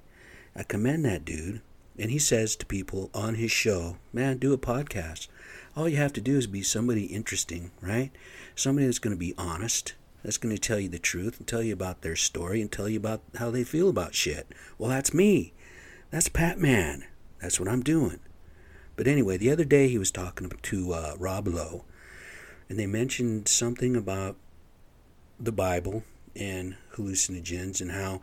I 0.56 0.64
commend 0.64 1.06
that 1.06 1.26
dude, 1.26 1.62
and 1.98 2.12
he 2.12 2.20
says 2.20 2.56
to 2.56 2.66
people 2.66 3.10
on 3.14 3.36
his 3.36 3.52
show, 3.52 3.98
"Man, 4.12 4.38
do 4.38 4.54
a 4.54 4.58
podcast." 4.58 5.28
All 5.76 5.88
you 5.88 5.98
have 5.98 6.14
to 6.14 6.22
do 6.22 6.38
is 6.38 6.48
be 6.48 6.64
somebody 6.64 7.06
interesting, 7.06 7.72
right? 7.82 8.12
Somebody 8.56 8.88
that's 8.88 8.98
going 8.98 9.16
to 9.16 9.20
be 9.20 9.36
honest, 9.38 9.94
that's 10.24 10.38
going 10.38 10.56
to 10.56 10.60
tell 10.60 10.80
you 10.80 10.90
the 10.90 10.98
truth 10.98 11.38
and 11.38 11.48
tell 11.48 11.62
you 11.62 11.74
about 11.74 12.02
their 12.02 12.16
story 12.16 12.62
and 12.62 12.72
tell 12.72 12.90
you 12.90 12.98
about 12.98 13.22
how 13.36 13.52
they 13.52 13.64
feel 13.64 13.88
about 13.88 14.16
shit. 14.16 14.48
Well, 14.80 14.90
that's 14.90 15.14
me. 15.14 15.54
That's 16.10 16.30
Pat 16.30 16.58
Man. 16.58 17.06
That's 17.42 17.60
what 17.60 17.70
I'm 17.70 17.84
doing. 17.84 18.20
But 18.96 19.08
anyway, 19.08 19.38
the 19.38 19.52
other 19.52 19.64
day 19.64 19.88
he 19.88 20.00
was 20.00 20.10
talking 20.10 20.50
to 20.50 20.94
uh, 20.94 21.14
Rob 21.20 21.48
Lowe, 21.48 21.86
and 22.68 22.80
they 22.80 22.88
mentioned 22.88 23.48
something 23.48 23.96
about 23.96 24.36
the 25.40 25.52
Bible 25.52 26.04
and 26.40 26.76
hallucinogens 26.96 27.82
and 27.82 27.92
how 27.92 28.22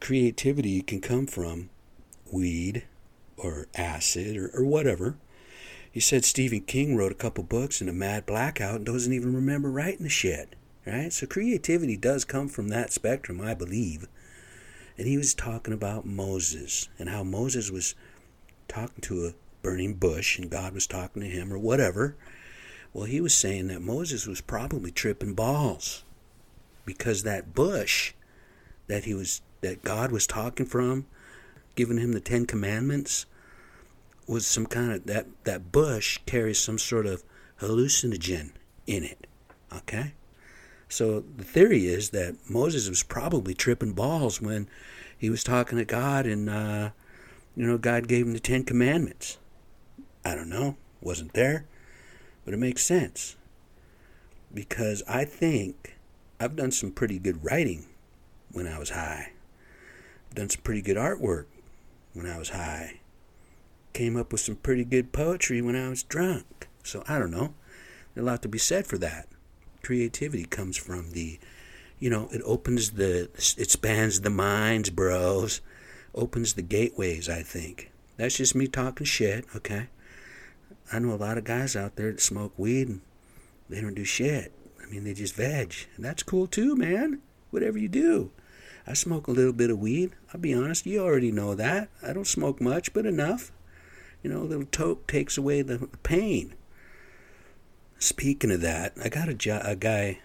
creativity 0.00 0.80
can 0.82 1.00
come 1.00 1.26
from 1.26 1.70
weed 2.32 2.84
or 3.36 3.66
acid 3.74 4.36
or, 4.36 4.50
or 4.54 4.64
whatever 4.64 5.16
He 5.90 6.00
said 6.00 6.24
Stephen 6.24 6.60
King 6.60 6.96
wrote 6.96 7.12
a 7.12 7.16
couple 7.16 7.42
books 7.44 7.80
in 7.80 7.88
a 7.88 7.92
mad 7.92 8.26
blackout 8.26 8.76
and 8.76 8.86
doesn't 8.86 9.12
even 9.12 9.34
remember 9.34 9.70
writing 9.70 10.04
the 10.04 10.08
shit. 10.08 10.54
Right? 10.86 11.12
So 11.12 11.26
creativity 11.26 11.96
does 11.96 12.24
come 12.24 12.48
from 12.48 12.68
that 12.68 12.92
spectrum, 12.92 13.40
I 13.40 13.54
believe. 13.54 14.06
And 14.96 15.06
he 15.06 15.16
was 15.16 15.34
talking 15.34 15.74
about 15.74 16.06
Moses 16.06 16.88
and 16.98 17.08
how 17.08 17.22
Moses 17.22 17.70
was 17.70 17.94
talking 18.68 19.00
to 19.02 19.26
a 19.26 19.34
burning 19.62 19.94
bush 19.94 20.38
and 20.38 20.50
God 20.50 20.72
was 20.74 20.86
talking 20.86 21.22
to 21.22 21.28
him 21.28 21.52
or 21.52 21.58
whatever. 21.58 22.16
Well, 22.92 23.04
he 23.04 23.20
was 23.20 23.34
saying 23.34 23.68
that 23.68 23.82
Moses 23.82 24.26
was 24.26 24.40
probably 24.40 24.90
tripping 24.90 25.34
balls 25.34 26.04
because 26.88 27.22
that 27.22 27.54
bush 27.54 28.14
that 28.86 29.04
he 29.04 29.12
was 29.12 29.42
that 29.60 29.84
God 29.84 30.10
was 30.10 30.26
talking 30.26 30.64
from, 30.64 31.04
giving 31.76 31.98
him 31.98 32.12
the 32.12 32.20
10 32.20 32.46
commandments 32.46 33.26
was 34.26 34.46
some 34.46 34.64
kind 34.64 34.92
of 34.92 35.04
that 35.04 35.26
that 35.44 35.70
bush 35.70 36.18
carries 36.24 36.58
some 36.58 36.78
sort 36.78 37.04
of 37.04 37.22
hallucinogen 37.60 38.52
in 38.86 39.04
it. 39.04 39.26
Okay? 39.70 40.14
So 40.88 41.22
the 41.36 41.44
theory 41.44 41.86
is 41.86 42.08
that 42.10 42.36
Moses 42.48 42.88
was 42.88 43.02
probably 43.02 43.52
tripping 43.52 43.92
balls 43.92 44.40
when 44.40 44.66
he 45.18 45.28
was 45.28 45.44
talking 45.44 45.76
to 45.76 45.84
God 45.84 46.24
and 46.24 46.48
uh, 46.48 46.90
you 47.54 47.66
know 47.66 47.76
God 47.76 48.08
gave 48.08 48.26
him 48.26 48.32
the 48.32 48.40
10 48.40 48.64
commandments. 48.64 49.36
I 50.24 50.34
don't 50.34 50.48
know, 50.48 50.78
wasn't 51.02 51.34
there, 51.34 51.66
but 52.46 52.54
it 52.54 52.58
makes 52.58 52.82
sense. 52.82 53.36
Because 54.54 55.02
I 55.06 55.26
think 55.26 55.97
I've 56.40 56.56
done 56.56 56.70
some 56.70 56.92
pretty 56.92 57.18
good 57.18 57.44
writing 57.44 57.86
when 58.52 58.66
I 58.66 58.78
was 58.78 58.90
high. 58.90 59.32
I've 60.28 60.34
done 60.34 60.48
some 60.48 60.62
pretty 60.62 60.82
good 60.82 60.96
artwork 60.96 61.46
when 62.14 62.26
I 62.26 62.38
was 62.38 62.50
high 62.50 63.00
came 63.98 64.16
up 64.16 64.30
with 64.30 64.40
some 64.40 64.54
pretty 64.54 64.84
good 64.84 65.12
poetry 65.12 65.60
when 65.60 65.74
I 65.74 65.88
was 65.88 66.04
drunk. 66.04 66.68
So 66.84 67.02
I 67.08 67.18
don't 67.18 67.32
know. 67.32 67.54
There's 68.14 68.24
a 68.24 68.30
lot 68.30 68.42
to 68.42 68.48
be 68.48 68.56
said 68.56 68.86
for 68.86 68.96
that. 68.98 69.26
Creativity 69.82 70.44
comes 70.44 70.76
from 70.76 71.10
the, 71.10 71.40
you 71.98 72.08
know, 72.08 72.28
it 72.30 72.40
opens 72.44 72.92
the, 72.92 73.28
it 73.34 73.70
spans 73.72 74.20
the 74.20 74.30
minds, 74.30 74.90
bros. 74.90 75.60
Opens 76.14 76.54
the 76.54 76.62
gateways, 76.62 77.28
I 77.28 77.42
think. 77.42 77.90
That's 78.16 78.36
just 78.36 78.54
me 78.54 78.68
talking 78.68 79.04
shit, 79.04 79.44
okay? 79.56 79.88
I 80.92 81.00
know 81.00 81.12
a 81.12 81.16
lot 81.16 81.36
of 81.36 81.42
guys 81.42 81.74
out 81.74 81.96
there 81.96 82.12
that 82.12 82.20
smoke 82.20 82.52
weed 82.56 82.88
and 82.88 83.00
they 83.68 83.80
don't 83.80 83.94
do 83.94 84.04
shit. 84.04 84.52
I 84.88 84.90
mean, 84.90 85.04
they 85.04 85.14
just 85.14 85.34
veg. 85.34 85.74
And 85.96 86.04
that's 86.04 86.22
cool 86.22 86.46
too, 86.46 86.74
man. 86.74 87.20
Whatever 87.50 87.78
you 87.78 87.88
do. 87.88 88.30
I 88.86 88.94
smoke 88.94 89.26
a 89.26 89.32
little 89.32 89.52
bit 89.52 89.70
of 89.70 89.78
weed. 89.78 90.12
I'll 90.32 90.40
be 90.40 90.54
honest, 90.54 90.86
you 90.86 91.00
already 91.00 91.30
know 91.30 91.54
that. 91.54 91.90
I 92.02 92.14
don't 92.14 92.26
smoke 92.26 92.60
much, 92.60 92.94
but 92.94 93.04
enough. 93.04 93.52
You 94.22 94.30
know, 94.30 94.38
a 94.38 94.44
little 94.44 94.64
toke 94.64 95.06
takes 95.06 95.36
away 95.36 95.60
the 95.60 95.88
pain. 96.02 96.54
Speaking 97.98 98.50
of 98.50 98.62
that, 98.62 98.94
I 99.02 99.10
got 99.10 99.28
a, 99.28 99.34
jo- 99.34 99.60
a 99.62 99.76
guy, 99.76 100.20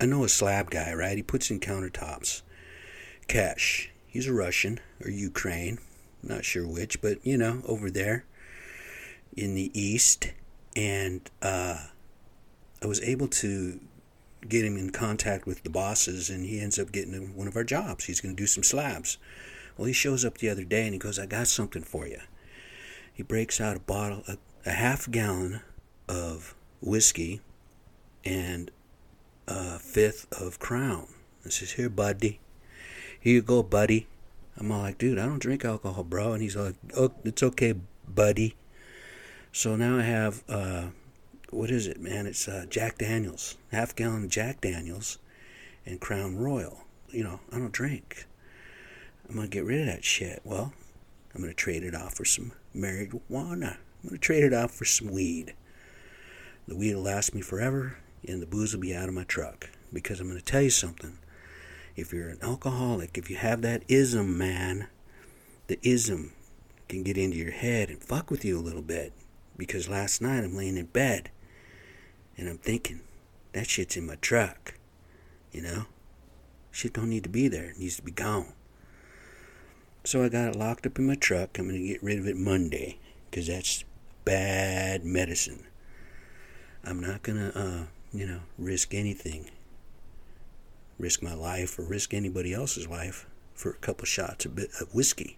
I 0.00 0.06
know 0.06 0.24
a 0.24 0.28
slab 0.28 0.70
guy, 0.70 0.92
right? 0.92 1.16
He 1.16 1.22
puts 1.22 1.50
in 1.50 1.60
countertops. 1.60 2.42
Cash. 3.28 3.90
He's 4.08 4.26
a 4.26 4.32
Russian 4.32 4.80
or 5.04 5.10
Ukraine, 5.10 5.78
not 6.20 6.44
sure 6.44 6.66
which, 6.66 7.00
but 7.00 7.24
you 7.24 7.38
know, 7.38 7.62
over 7.64 7.92
there 7.92 8.24
in 9.36 9.54
the 9.54 9.70
east. 9.78 10.32
And 10.74 11.30
uh, 11.40 11.78
I 12.82 12.86
was 12.86 13.00
able 13.02 13.28
to 13.28 13.80
get 14.48 14.64
him 14.64 14.76
in 14.76 14.90
contact 14.90 15.46
with 15.46 15.62
the 15.62 15.70
bosses, 15.70 16.30
and 16.30 16.46
he 16.46 16.60
ends 16.60 16.78
up 16.78 16.92
getting 16.92 17.36
one 17.36 17.48
of 17.48 17.56
our 17.56 17.64
jobs. 17.64 18.04
He's 18.04 18.20
going 18.20 18.34
to 18.34 18.42
do 18.42 18.46
some 18.46 18.62
slabs. 18.62 19.18
Well, 19.76 19.86
he 19.86 19.92
shows 19.92 20.24
up 20.24 20.38
the 20.38 20.48
other 20.48 20.64
day 20.64 20.84
and 20.84 20.92
he 20.92 20.98
goes, 20.98 21.18
I 21.18 21.26
got 21.26 21.46
something 21.46 21.82
for 21.82 22.06
you 22.06 22.20
he 23.20 23.22
breaks 23.22 23.60
out 23.60 23.76
a 23.76 23.80
bottle, 23.80 24.22
a, 24.28 24.38
a 24.64 24.70
half 24.70 25.10
gallon 25.10 25.60
of 26.08 26.54
whiskey 26.80 27.42
and 28.24 28.70
a 29.46 29.78
fifth 29.78 30.26
of 30.32 30.58
Crown. 30.58 31.06
I 31.44 31.50
says, 31.50 31.72
Here, 31.72 31.90
buddy. 31.90 32.40
Here 33.20 33.34
you 33.34 33.42
go, 33.42 33.62
buddy. 33.62 34.06
I'm 34.56 34.72
all 34.72 34.80
like, 34.80 34.96
dude, 34.96 35.18
I 35.18 35.26
don't 35.26 35.38
drink 35.38 35.66
alcohol, 35.66 36.02
bro. 36.02 36.32
And 36.32 36.40
he's 36.40 36.56
like, 36.56 36.76
oh, 36.96 37.12
it's 37.22 37.42
okay, 37.42 37.74
buddy. 38.08 38.56
So 39.52 39.76
now 39.76 39.98
I 39.98 40.02
have, 40.02 40.42
uh, 40.48 40.86
what 41.50 41.70
is 41.70 41.86
it, 41.86 42.00
man? 42.00 42.26
It's 42.26 42.46
uh, 42.46 42.66
Jack 42.68 42.98
Daniels, 42.98 43.56
half 43.72 43.94
gallon 43.96 44.28
Jack 44.28 44.60
Daniels 44.60 45.18
and 45.84 46.00
Crown 46.00 46.36
Royal. 46.36 46.84
You 47.10 47.24
know, 47.24 47.40
I 47.52 47.58
don't 47.58 47.72
drink. 47.72 48.26
I'm 49.28 49.40
to 49.40 49.48
get 49.48 49.64
rid 49.64 49.80
of 49.80 49.86
that 49.86 50.04
shit. 50.04 50.40
Well, 50.44 50.72
I'm 51.34 51.42
to 51.42 51.52
trade 51.52 51.82
it 51.82 51.94
off 51.94 52.14
for 52.14 52.24
some 52.24 52.52
marijuana. 52.74 53.78
I'm 54.02 54.10
to 54.10 54.18
trade 54.18 54.44
it 54.44 54.54
off 54.54 54.72
for 54.72 54.84
some 54.84 55.10
weed. 55.10 55.54
The 56.68 56.76
weed 56.76 56.94
will 56.94 57.02
last 57.02 57.34
me 57.34 57.40
forever, 57.40 57.98
and 58.26 58.40
the 58.40 58.46
booze 58.46 58.72
will 58.72 58.80
be 58.80 58.94
out 58.94 59.08
of 59.08 59.14
my 59.14 59.24
truck. 59.24 59.70
Because 59.92 60.20
I'm 60.20 60.32
to 60.32 60.40
tell 60.40 60.62
you 60.62 60.70
something. 60.70 61.18
If 61.96 62.12
you're 62.12 62.28
an 62.28 62.38
alcoholic, 62.42 63.18
if 63.18 63.28
you 63.28 63.36
have 63.36 63.62
that 63.62 63.82
ism, 63.88 64.38
man, 64.38 64.86
the 65.66 65.80
ism 65.82 66.32
can 66.88 67.02
get 67.02 67.18
into 67.18 67.36
your 67.36 67.50
head 67.50 67.90
and 67.90 68.02
fuck 68.02 68.30
with 68.30 68.44
you 68.44 68.58
a 68.58 68.62
little 68.62 68.82
bit. 68.82 69.12
Because 69.56 69.88
last 69.88 70.22
night 70.22 70.44
I'm 70.44 70.56
laying 70.56 70.76
in 70.76 70.86
bed 70.86 71.30
and 72.40 72.48
I'm 72.48 72.56
thinking, 72.56 73.00
that 73.52 73.68
shit's 73.68 73.98
in 73.98 74.06
my 74.06 74.14
truck. 74.16 74.74
You 75.52 75.60
know? 75.60 75.86
Shit 76.70 76.94
don't 76.94 77.10
need 77.10 77.24
to 77.24 77.28
be 77.28 77.48
there. 77.48 77.66
It 77.66 77.78
needs 77.78 77.96
to 77.96 78.02
be 78.02 78.12
gone. 78.12 78.54
So 80.04 80.24
I 80.24 80.30
got 80.30 80.48
it 80.48 80.56
locked 80.56 80.86
up 80.86 80.98
in 80.98 81.06
my 81.06 81.16
truck. 81.16 81.58
I'm 81.58 81.68
going 81.68 81.78
to 81.78 81.86
get 81.86 82.02
rid 82.02 82.18
of 82.18 82.26
it 82.26 82.38
Monday 82.38 82.98
because 83.30 83.46
that's 83.46 83.84
bad 84.24 85.04
medicine. 85.04 85.66
I'm 86.82 86.98
not 87.00 87.22
going 87.22 87.38
to, 87.38 87.58
uh, 87.58 87.82
you 88.10 88.26
know, 88.26 88.40
risk 88.56 88.94
anything, 88.94 89.50
risk 90.98 91.22
my 91.22 91.34
life 91.34 91.78
or 91.78 91.82
risk 91.82 92.14
anybody 92.14 92.54
else's 92.54 92.88
life 92.88 93.26
for 93.52 93.72
a 93.72 93.74
couple 93.74 94.06
shots 94.06 94.46
of, 94.46 94.54
bit 94.54 94.70
of 94.80 94.94
whiskey. 94.94 95.36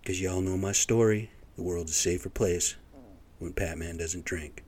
Because 0.00 0.20
y'all 0.20 0.40
know 0.40 0.56
my 0.56 0.72
story. 0.72 1.30
The 1.56 1.64
world's 1.64 1.90
a 1.90 1.94
safer 1.94 2.28
place 2.28 2.76
when 3.40 3.54
Patman 3.54 3.96
doesn't 3.96 4.24
drink. 4.24 4.62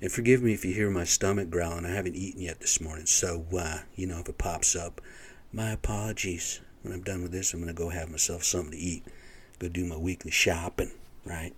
And 0.00 0.12
forgive 0.12 0.42
me 0.42 0.52
if 0.52 0.64
you 0.64 0.72
hear 0.72 0.90
my 0.90 1.04
stomach 1.04 1.50
growling. 1.50 1.84
I 1.84 1.90
haven't 1.94 2.14
eaten 2.14 2.40
yet 2.40 2.60
this 2.60 2.80
morning, 2.80 3.06
so, 3.06 3.44
uh, 3.58 3.78
you 3.96 4.06
know, 4.06 4.20
if 4.20 4.28
it 4.28 4.38
pops 4.38 4.76
up, 4.76 5.00
my 5.52 5.70
apologies 5.72 6.60
when 6.82 6.92
I'm 6.92 7.02
done 7.02 7.22
with 7.22 7.32
this, 7.32 7.52
I'm 7.52 7.60
going 7.60 7.74
to 7.74 7.78
go 7.78 7.88
have 7.88 8.08
myself 8.08 8.44
something 8.44 8.70
to 8.72 8.78
eat, 8.78 9.04
go 9.58 9.68
do 9.68 9.84
my 9.84 9.96
weekly 9.96 10.30
shopping, 10.30 10.92
right? 11.24 11.52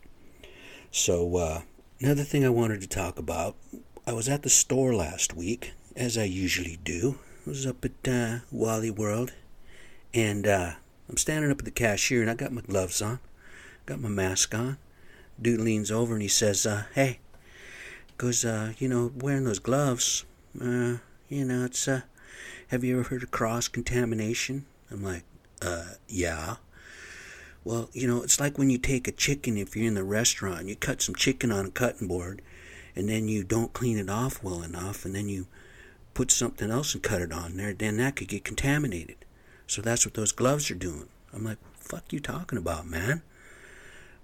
So, 0.91 1.37
uh, 1.37 1.63
another 2.01 2.25
thing 2.25 2.45
I 2.45 2.51
wanted 2.51 2.81
to 2.81 2.89
talk 2.89 3.19
about 3.19 3.57
I 4.07 4.15
was 4.15 4.29
at 4.29 4.43
the 4.43 4.49
store 4.49 4.95
last 4.95 5.37
week, 5.37 5.75
as 5.95 6.17
I 6.17 6.25
usually 6.25 6.79
do. 6.83 7.19
I 7.47 7.51
was 7.51 7.67
up 7.67 7.85
at 7.85 8.09
uh, 8.09 8.39
Wally 8.51 8.91
World, 8.91 9.35
and 10.15 10.47
uh, 10.47 10.73
I'm 11.09 11.19
standing 11.19 11.51
up 11.51 11.59
at 11.59 11.67
the 11.67 11.71
cashier, 11.71 12.23
and 12.23 12.31
I 12.31 12.35
got 12.35 12.53
my 12.53 12.63
gloves 12.63 13.03
on, 13.03 13.21
got 13.85 14.01
my 14.01 14.09
mask 14.09 14.55
on. 14.55 14.79
Dude 15.41 15.61
leans 15.61 15.91
over 15.91 16.15
and 16.15 16.23
he 16.23 16.29
says, 16.29 16.67
uh, 16.67 16.85
"Hey," 16.95 17.21
goes, 18.21 18.45
uh, 18.45 18.75
"You 18.79 18.87
know, 18.87 19.11
wearing 19.17 19.45
those 19.45 19.59
gloves, 19.59 20.27
uh, 20.61 20.99
you 21.31 21.45
know, 21.47 21.65
it's 21.65 21.89
uh, 21.89 22.03
have 22.69 22.85
you 22.85 22.99
ever 22.99 23.09
heard 23.09 23.23
of 23.23 23.31
cross 23.31 23.67
contamination?" 23.67 24.67
I'm 24.91 25.03
like, 25.03 25.25
uh, 25.63 25.95
yeah. 26.07 26.57
Well, 27.65 27.89
you 27.95 28.07
know, 28.07 28.23
it's 28.23 28.39
like 28.39 28.59
when 28.59 28.69
you 28.69 28.77
take 28.77 29.09
a 29.09 29.13
chicken, 29.13 29.57
if 29.57 29.75
you're 29.75 29.87
in 29.87 29.95
the 29.95 30.05
restaurant, 30.05 30.67
you 30.67 30.77
cut 30.77 31.01
some 31.01 31.15
chicken 31.15 31.51
on 31.51 31.65
a 31.65 31.71
cutting 31.71 32.09
board, 32.09 32.43
and 32.95 33.09
then 33.09 33.27
you 33.27 33.43
don't 33.43 33.73
clean 33.73 33.97
it 33.97 34.11
off 34.11 34.43
well 34.43 34.63
enough, 34.63 35.07
and 35.07 35.15
then 35.15 35.31
you 35.31 35.47
put 36.13 36.31
something 36.31 36.71
else 36.71 36.93
and 36.93 37.03
cut 37.03 37.23
it 37.23 37.33
on 37.33 37.57
there, 37.57 37.73
then 37.73 37.97
that 37.97 38.17
could 38.17 38.29
get 38.29 38.45
contaminated. 38.45 39.25
So 39.67 39.81
that's 39.81 40.05
what 40.05 40.15
those 40.15 40.33
gloves 40.33 40.71
are 40.71 40.75
doing. 40.75 41.09
I'm 41.33 41.45
like, 41.45 41.59
fuck 41.79 42.13
you 42.13 42.21
talking 42.21 42.59
about, 42.59 42.87
man? 42.87 43.23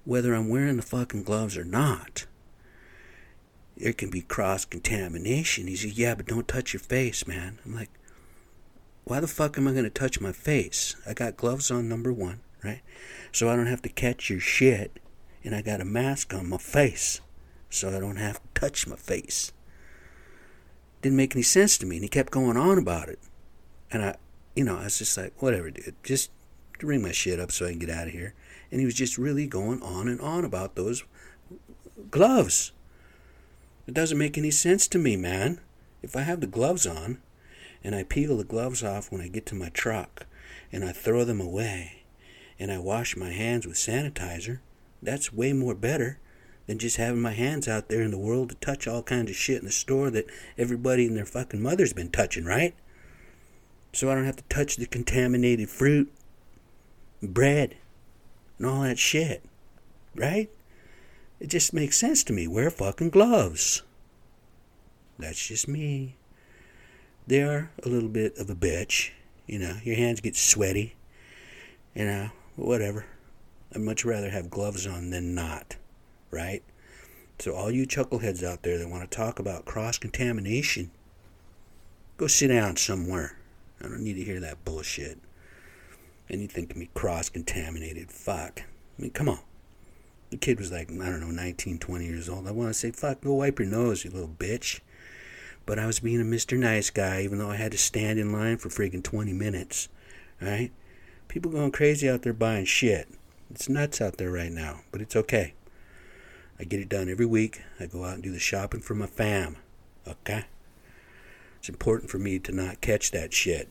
Whether 0.05 0.35
I'm 0.35 0.51
wearing 0.51 0.77
the 0.77 0.83
fucking 0.83 1.23
gloves 1.23 1.57
or 1.57 1.65
not, 1.65 2.27
there 3.77 3.93
can 3.93 4.11
be 4.11 4.23
cross 4.23 4.65
contamination. 4.65 5.67
He 5.67 5.77
said, 5.77 5.93
yeah, 5.93 6.15
but 6.15 6.27
don't 6.27 6.49
touch 6.49 6.73
your 6.73 6.81
face, 6.81 7.27
man. 7.27 7.59
I'm 7.65 7.75
like, 7.75 7.91
why 9.05 9.21
the 9.21 9.29
fuck 9.29 9.57
am 9.57 9.69
I 9.69 9.73
going 9.73 9.85
to 9.85 9.91
touch 9.91 10.21
my 10.21 10.33
face? 10.33 10.97
I 11.07 11.15
got 11.15 11.37
gloves 11.37 11.71
on, 11.71 11.89
number 11.89 12.13
one, 12.13 12.41
right? 12.65 12.81
So 13.33 13.49
I 13.49 13.57
don't 13.57 13.67
have 13.67 13.83
to 13.83 13.89
catch 13.89 14.31
your 14.31 14.41
shit. 14.41 14.99
And 15.45 15.55
I 15.55 15.63
got 15.63 15.81
a 15.81 15.85
mask 15.85 16.35
on 16.35 16.49
my 16.49 16.57
face. 16.57 17.21
So 17.71 17.95
I 17.95 18.01
don't 18.01 18.17
have 18.17 18.43
to 18.43 18.61
touch 18.61 18.87
my 18.87 18.97
face. 18.97 19.53
Didn't 21.03 21.17
make 21.17 21.37
any 21.37 21.43
sense 21.43 21.79
to 21.79 21.87
me. 21.87 21.97
And 21.97 22.03
he 22.03 22.09
kept 22.09 22.33
going 22.33 22.57
on 22.57 22.79
about 22.79 23.09
it. 23.09 23.21
And 23.93 24.03
I, 24.03 24.17
you 24.57 24.65
know, 24.65 24.79
I 24.79 24.85
was 24.85 24.99
just 24.99 25.17
like, 25.17 25.41
whatever, 25.41 25.71
dude. 25.71 25.95
Just 26.03 26.31
ring 26.83 27.03
my 27.03 27.13
shit 27.13 27.39
up 27.39 27.53
so 27.53 27.67
I 27.67 27.71
can 27.71 27.79
get 27.79 27.91
out 27.91 28.09
of 28.09 28.13
here. 28.13 28.35
And 28.73 28.81
he 28.81 28.87
was 28.87 28.95
just 28.95 29.19
really 29.19 29.47
going 29.47 29.81
on 29.83 30.09
and 30.09 30.21
on 30.21 30.45
about 30.45 30.75
those 30.75 31.05
gloves. 32.11 32.73
It 33.87 33.95
doesn't 33.95 34.19
make 34.19 34.37
any 34.37 34.51
sense 34.51 34.89
to 34.89 34.99
me, 34.99 35.17
man. 35.17 35.61
If 36.03 36.17
I 36.17 36.23
have 36.23 36.41
the 36.41 36.47
gloves 36.47 36.87
on, 36.87 37.19
and 37.85 37.95
I 37.95 38.03
peel 38.03 38.37
the 38.37 38.45
gloves 38.45 38.83
off 38.83 39.13
when 39.13 39.21
I 39.21 39.29
get 39.29 39.47
to 39.47 39.55
my 39.55 39.69
truck, 39.69 40.27
and 40.73 40.85
I 40.85 40.93
throw 40.93 41.25
them 41.25 41.41
away, 41.41 42.03
and 42.59 42.73
I 42.73 42.79
wash 42.79 43.17
my 43.17 43.31
hands 43.31 43.67
with 43.67 43.77
sanitizer, 43.77 44.59
that's 45.03 45.33
way 45.33 45.53
more 45.53 45.75
better 45.75 46.19
than 46.67 46.79
just 46.79 46.97
having 46.97 47.23
my 47.23 47.33
hands 47.33 47.69
out 47.69 47.89
there 47.89 48.03
in 48.03 48.11
the 48.11 48.19
world 48.19 48.49
to 48.49 48.57
touch 48.57 48.89
all 48.89 49.03
kinds 49.03 49.31
of 49.31 49.37
shit 49.37 49.61
in 49.61 49.67
the 49.67 49.71
store 49.71 50.11
that 50.11 50.27
everybody 50.59 51.07
and 51.07 51.17
their 51.17 51.25
fucking 51.25 51.63
mother's 51.63 51.93
been 51.93 52.11
touching, 52.11 52.45
right? 52.45 52.75
So 53.93 54.11
I 54.11 54.15
don't 54.15 54.25
have 54.25 54.37
to 54.37 54.45
touch 54.45 54.77
the 54.77 54.87
contaminated 54.87 55.71
fruit, 55.71 56.13
bread, 57.23 57.77
and 58.59 58.67
all 58.67 58.83
that 58.83 58.99
shit, 58.99 59.45
right? 60.17 60.51
It 61.39 61.49
just 61.49 61.73
makes 61.73 61.99
sense 61.99 62.25
to 62.25 62.33
me. 62.33 62.47
Wear 62.47 62.71
fucking 62.71 63.11
gloves. 63.11 63.83
That's 65.19 65.47
just 65.47 65.69
me. 65.69 66.17
They 67.27 67.43
are 67.43 67.71
a 67.83 67.89
little 67.89 68.09
bit 68.09 68.37
of 68.39 68.49
a 68.49 68.55
bitch. 68.55 69.11
You 69.47 69.59
know, 69.59 69.77
your 69.83 69.97
hands 69.97 70.21
get 70.21 70.37
sweaty. 70.37 70.95
You 71.95 72.05
know, 72.05 72.31
whatever. 72.57 73.07
I'd 73.75 73.81
much 73.81 74.05
rather 74.05 74.31
have 74.31 74.51
gloves 74.51 74.87
on 74.87 75.11
than 75.11 75.35
not, 75.35 75.77
right? 76.31 76.63
So, 77.39 77.55
all 77.55 77.71
you 77.71 77.87
chuckleheads 77.87 78.43
out 78.43 78.63
there 78.63 78.79
that 78.79 78.89
want 78.89 79.11
to 79.11 79.17
talk 79.17 79.39
about 79.39 79.67
cross 79.67 79.99
contamination, 79.99 80.91
go 82.17 82.27
sit 82.27 82.49
down 82.49 82.77
somewhere. 82.77 83.37
I 83.81 83.89
don't 83.89 84.03
need 84.03 84.15
to 84.15 84.25
hear 84.25 84.41
that 84.41 84.65
bullshit. 84.65 85.19
Anything 86.31 86.67
can 86.67 86.81
be 86.81 86.91
cross 86.95 87.29
contaminated. 87.29 88.11
Fuck. 88.11 88.63
I 88.99 89.03
mean, 89.03 89.11
come 89.11 89.29
on. 89.29 89.41
The 90.31 90.37
kid 90.37 90.59
was 90.59 90.73
like, 90.73 90.91
I 90.91 90.95
don't 90.95 91.21
know, 91.21 91.31
19, 91.31 91.79
20 91.79 92.05
years 92.05 92.29
old. 92.29 92.49
I 92.49 92.51
want 92.51 92.71
to 92.71 92.75
say, 92.75 92.91
fuck, 92.91 93.21
go 93.21 93.35
wipe 93.35 93.59
your 93.59 93.69
nose, 93.69 94.05
you 94.05 94.11
little 94.11 94.29
bitch. 94.29 94.81
But 95.65 95.79
I 95.79 95.87
was 95.87 96.01
being 96.01 96.21
a 96.21 96.25
Mr. 96.25 96.59
Nice 96.59 96.91
Guy, 96.91 97.23
even 97.23 97.39
though 97.39 97.51
I 97.51 97.57
had 97.57 97.73
to 97.73 97.79
stand 97.79 98.19
in 98.19 98.33
line 98.33 98.59
for 98.59 98.69
friggin' 98.69 99.03
20 99.03 99.33
minutes. 99.33 99.89
Right? 100.41 100.73
People 101.29 101.51
going 101.51 101.73
crazy 101.73 102.09
out 102.09 102.23
there 102.23 102.33
buying 102.33 102.65
shit. 102.65 103.09
It's 103.51 103.69
nuts 103.69 104.01
out 104.01 104.17
there 104.17 104.31
right 104.31 104.53
now, 104.53 104.81
but 104.91 105.01
it's 105.01 105.17
okay. 105.17 105.55
I 106.59 106.65
get 106.65 106.81
it 106.81 106.89
done 106.89 107.09
every 107.09 107.27
week. 107.27 107.63
I 107.79 107.87
go 107.87 108.05
out 108.05 108.15
and 108.15 108.23
do 108.23 108.33
the 108.33 108.39
shopping 108.39 108.81
for 108.81 108.95
my 108.95 109.07
fam. 109.07 109.57
Okay? 110.07 110.45
It's 111.59 111.69
important 111.69 112.11
for 112.11 112.19
me 112.19 112.39
to 112.41 112.53
not 112.53 112.81
catch 112.81 113.11
that 113.11 113.33
shit. 113.33 113.69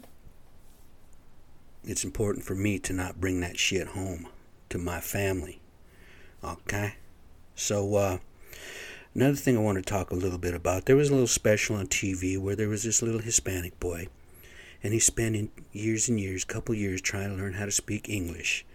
It's 1.83 2.03
important 2.03 2.45
for 2.45 2.55
me 2.55 2.79
to 2.79 2.93
not 2.93 3.21
bring 3.21 3.39
that 3.41 3.57
shit 3.57 3.89
home 3.89 4.27
to 4.69 4.77
my 4.77 4.99
family. 4.99 5.59
Okay? 6.45 6.95
So, 7.55 7.95
uh, 7.95 8.17
Another 9.15 9.37
thing 9.37 9.55
I 9.55 9.61
want 9.61 9.77
to 9.77 9.81
talk 9.81 10.11
a 10.11 10.15
little 10.15 10.37
bit 10.37 10.53
about 10.53 10.85
there 10.85 10.97
was 10.97 11.07
a 11.07 11.13
little 11.13 11.25
special 11.25 11.77
on 11.77 11.87
TV 11.87 12.37
where 12.37 12.57
there 12.57 12.67
was 12.67 12.83
this 12.83 13.01
little 13.01 13.21
Hispanic 13.21 13.79
boy, 13.79 14.09
and 14.83 14.91
he 14.91 14.99
spent 14.99 15.51
years 15.71 16.09
and 16.09 16.19
years, 16.19 16.43
couple 16.43 16.75
years, 16.75 16.99
trying 16.99 17.29
to 17.29 17.41
learn 17.41 17.53
how 17.53 17.63
to 17.63 17.71
speak 17.71 18.09
English. 18.09 18.65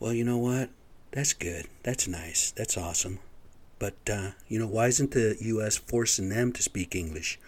Well, 0.00 0.14
you 0.14 0.24
know 0.24 0.38
what? 0.38 0.70
That's 1.10 1.34
good. 1.34 1.66
That's 1.82 2.08
nice. 2.08 2.50
That's 2.50 2.78
awesome. 2.78 3.18
But, 3.78 3.96
uh, 4.10 4.30
you 4.48 4.58
know, 4.58 4.66
why 4.66 4.86
isn't 4.86 5.10
the 5.10 5.36
U.S. 5.38 5.76
forcing 5.76 6.30
them 6.30 6.50
to 6.52 6.62
speak 6.62 6.94
English? 6.94 7.38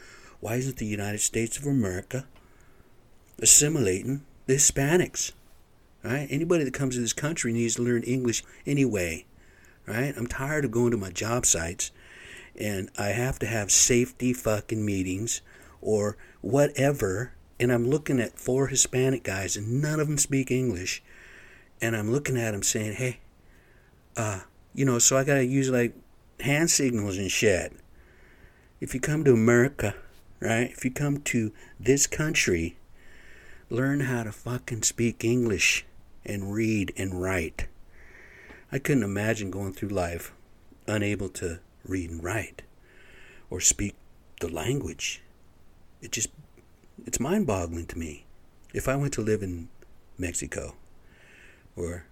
Why 0.41 0.57
isn't 0.57 0.77
the 0.77 0.85
United 0.85 1.21
States 1.21 1.57
of 1.57 1.65
America 1.65 2.27
assimilating 3.39 4.27
the 4.45 4.57
Hispanics? 4.57 5.33
Right? 6.03 6.27
Anybody 6.31 6.65
that 6.65 6.75
comes 6.75 6.95
to 6.95 7.01
this 7.01 7.13
country 7.13 7.53
needs 7.53 7.75
to 7.77 7.83
learn 7.83 8.03
English 8.03 8.45
anyway 8.67 9.27
right? 9.89 10.15
I'm 10.17 10.27
tired 10.27 10.65
of 10.65 10.71
going 10.71 10.91
to 10.91 10.97
my 10.97 11.11
job 11.11 11.47
sites 11.47 11.91
and 12.57 12.91
I 12.99 13.09
have 13.09 13.39
to 13.41 13.47
have 13.47 13.71
safety 13.71 14.33
fucking 14.33 14.85
meetings 14.85 15.41
or 15.81 16.17
whatever. 16.41 17.33
And 17.59 17.73
I'm 17.73 17.89
looking 17.89 18.21
at 18.21 18.39
four 18.39 18.69
Hispanic 18.69 19.25
guys 19.25 19.57
and 19.57 19.81
none 19.83 19.99
of 19.99 20.07
them 20.07 20.19
speak 20.19 20.51
English. 20.51 21.03
And 21.81 21.97
I'm 21.97 22.11
looking 22.11 22.37
at 22.37 22.53
them 22.53 22.63
saying, 22.63 22.95
hey, 22.95 23.21
uh, 24.17 24.41
you 24.75 24.85
know, 24.85 24.99
so 24.99 25.17
I 25.17 25.25
got 25.25 25.35
to 25.35 25.45
use 25.45 25.71
like 25.71 25.95
hand 26.41 26.71
signals 26.71 27.17
and 27.17 27.31
shit. 27.31 27.73
If 28.81 28.95
you 28.95 29.01
come 29.01 29.25
to 29.25 29.33
America, 29.33 29.95
right? 30.41 30.71
If 30.71 30.85
you 30.85 30.91
come 30.91 31.19
to 31.23 31.53
this 31.81 32.07
country, 32.07 32.77
learn 33.71 34.01
how 34.01 34.23
to 34.23 34.33
fucking 34.33 34.83
speak 34.83 35.25
English 35.25 35.85
and 36.25 36.53
read 36.53 36.93
and 36.97 37.21
write. 37.21 37.67
I 38.73 38.79
couldn't 38.79 39.03
imagine 39.03 39.51
going 39.51 39.73
through 39.73 39.91
life 39.91 40.33
unable 40.87 41.29
to 41.29 41.61
read 41.85 42.11
and 42.11 42.25
write 42.25 42.63
or 43.51 43.61
speak 43.61 43.95
the 44.41 44.49
language. 44.49 45.23
It 46.01 46.13
just, 46.13 46.29
it's 47.07 47.21
mind 47.21 47.47
boggling 47.47 47.87
to 47.87 47.99
me. 47.99 48.25
If 48.73 48.89
I 48.89 48.97
went 48.97 49.13
to 49.15 49.23
live 49.23 49.43
in 49.43 49.69
Mexico 50.17 50.75
or 51.77 52.05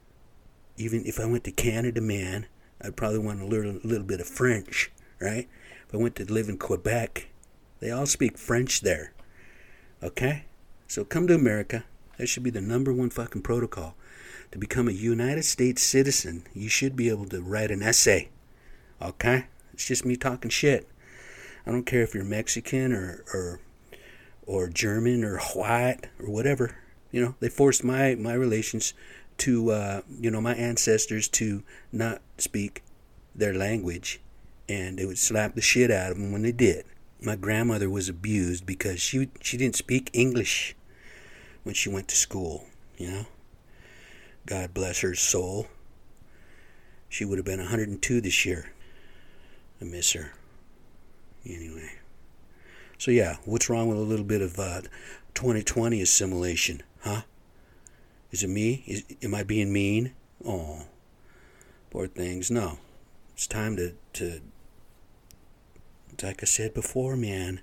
even 0.77 1.05
if 1.07 1.19
I 1.19 1.25
went 1.27 1.45
to 1.45 1.53
Canada, 1.53 2.01
man, 2.01 2.47
I'd 2.83 2.97
probably 2.97 3.19
want 3.19 3.41
to 3.41 3.47
learn 3.47 3.81
a 3.83 3.87
little 3.87 4.07
bit 4.07 4.21
of 4.21 4.29
French, 4.29 4.91
right? 5.21 5.49
If 5.89 5.95
I 5.95 5.97
went 5.97 6.17
to 6.17 6.25
live 6.25 6.49
in 6.49 6.59
Quebec, 6.59 7.29
they 7.81 7.91
all 7.91 8.07
speak 8.07 8.37
French 8.37 8.83
there. 8.83 9.13
Okay? 10.03 10.45
So 10.89 11.05
come 11.05 11.27
to 11.27 11.35
America. 11.35 11.85
That 12.19 12.29
should 12.29 12.43
be 12.43 12.51
the 12.51 12.61
number 12.61 12.93
one 12.93 13.11
fucking 13.11 13.43
protocol 13.43 13.95
to 14.53 14.59
become 14.59 14.89
a 14.89 14.93
United 14.93 15.45
States 15.45 15.83
citizen, 15.83 16.45
you 16.55 16.69
should 16.69 16.97
be 16.97 17.09
able 17.09 17.27
to 17.27 17.43
write 17.43 17.71
an 17.71 17.83
essay. 17.83 18.29
Okay? 19.03 19.47
It's 19.73 19.87
just 19.87 20.05
me 20.05 20.17
talking 20.17 20.51
shit. 20.51 20.89
I 21.67 21.73
don't 21.73 21.85
care 21.85 22.03
if 22.03 22.15
you're 22.15 22.25
Mexican 22.25 22.93
or 22.93 23.25
or 23.35 23.61
or 24.47 24.69
German 24.69 25.25
or 25.25 25.39
white 25.55 26.07
or 26.21 26.31
whatever. 26.31 26.77
You 27.11 27.23
know, 27.23 27.35
they 27.41 27.49
forced 27.49 27.83
my 27.85 28.15
my 28.15 28.35
relations 28.35 28.95
to 29.39 29.71
uh, 29.71 30.01
you 30.21 30.31
know 30.31 30.41
my 30.41 30.55
ancestors 30.55 31.29
to 31.29 31.63
not 31.93 32.23
speak 32.39 32.83
their 33.35 33.53
language, 33.53 34.21
and 34.69 34.99
they 34.99 35.05
would 35.05 35.19
slap 35.19 35.55
the 35.55 35.61
shit 35.61 35.91
out 35.91 36.13
of 36.13 36.19
them 36.19 36.33
when 36.33 36.43
they 36.43 36.53
did. 36.53 36.85
My 37.21 37.37
grandmother 37.37 37.89
was 37.89 38.09
abused 38.09 38.67
because 38.67 39.01
she 39.01 39.29
she 39.41 39.57
didn't 39.57 39.77
speak 39.77 40.11
English 40.13 40.77
when 41.63 41.75
she 41.75 41.89
went 41.89 42.09
to 42.09 42.17
school. 42.17 42.67
You 42.99 43.11
know, 43.11 43.27
God 44.47 44.75
bless 44.75 45.01
her 45.01 45.15
soul. 45.15 45.67
She 47.09 47.25
would 47.25 47.39
have 47.39 47.47
been 47.47 47.61
102 47.61 48.21
this 48.21 48.45
year. 48.45 48.73
I 49.81 49.85
miss 49.85 50.13
her. 50.13 50.33
Anyway. 51.45 51.93
So, 52.99 53.11
yeah, 53.11 53.37
what's 53.45 53.69
wrong 53.69 53.89
with 53.89 53.99
a 53.99 54.03
little 54.03 54.25
bit 54.25 54.41
of 54.41 54.59
uh, 54.59 54.83
2020 55.35 56.01
assimilation, 56.01 56.83
huh? 57.01 57.23
Is 58.31 58.43
it 58.43 58.49
me? 58.49 58.83
Is, 58.87 59.05
am 59.23 59.35
I 59.35 59.43
being 59.43 59.73
mean? 59.73 60.13
Oh, 60.45 60.87
poor 61.91 62.07
things. 62.07 62.51
No. 62.51 62.79
It's 63.35 63.47
time 63.47 63.77
to, 63.77 63.93
to. 64.15 64.41
Like 66.23 66.43
I 66.43 66.47
said 66.47 66.75
before, 66.75 67.17
man, 67.17 67.61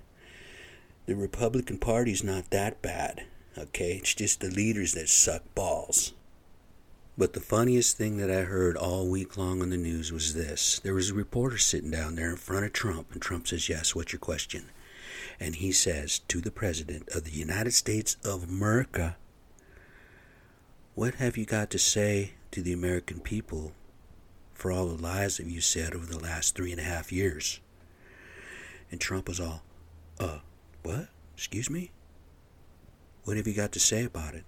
the 1.06 1.16
Republican 1.16 1.78
Party's 1.78 2.24
not 2.24 2.50
that 2.50 2.80
bad, 2.80 3.24
okay? 3.58 3.96
It's 3.96 4.14
just 4.14 4.40
the 4.40 4.48
leaders 4.48 4.92
that 4.92 5.08
suck 5.08 5.42
balls. 5.54 6.12
But 7.16 7.32
the 7.32 7.40
funniest 7.40 7.96
thing 7.96 8.16
that 8.16 8.30
I 8.30 8.42
heard 8.42 8.76
all 8.76 9.06
week 9.06 9.36
long 9.36 9.62
on 9.62 9.70
the 9.70 9.76
news 9.76 10.12
was 10.12 10.34
this. 10.34 10.80
There 10.80 10.94
was 10.94 11.10
a 11.10 11.14
reporter 11.14 11.58
sitting 11.58 11.90
down 11.90 12.16
there 12.16 12.30
in 12.30 12.36
front 12.36 12.64
of 12.64 12.72
Trump, 12.72 13.12
and 13.12 13.22
Trump 13.22 13.46
says, 13.46 13.68
Yes, 13.68 13.94
what's 13.94 14.12
your 14.12 14.20
question? 14.20 14.70
And 15.38 15.56
he 15.56 15.70
says 15.70 16.20
to 16.28 16.40
the 16.40 16.50
President 16.50 17.08
of 17.10 17.24
the 17.24 17.30
United 17.30 17.72
States 17.72 18.16
of 18.24 18.42
America, 18.42 19.16
What 20.94 21.14
have 21.16 21.36
you 21.36 21.44
got 21.44 21.70
to 21.70 21.78
say 21.78 22.32
to 22.50 22.62
the 22.62 22.72
American 22.72 23.20
people 23.20 23.72
for 24.52 24.72
all 24.72 24.86
the 24.86 25.00
lies 25.00 25.36
that 25.36 25.46
you 25.46 25.60
said 25.60 25.94
over 25.94 26.06
the 26.06 26.18
last 26.18 26.56
three 26.56 26.72
and 26.72 26.80
a 26.80 26.84
half 26.84 27.12
years? 27.12 27.60
And 28.94 29.00
Trump 29.00 29.26
was 29.26 29.40
all, 29.40 29.64
Uh, 30.20 30.38
what? 30.84 31.08
Excuse 31.34 31.68
me? 31.68 31.90
What 33.24 33.36
have 33.36 33.48
you 33.48 33.52
got 33.52 33.72
to 33.72 33.80
say 33.80 34.04
about 34.04 34.36
it? 34.36 34.44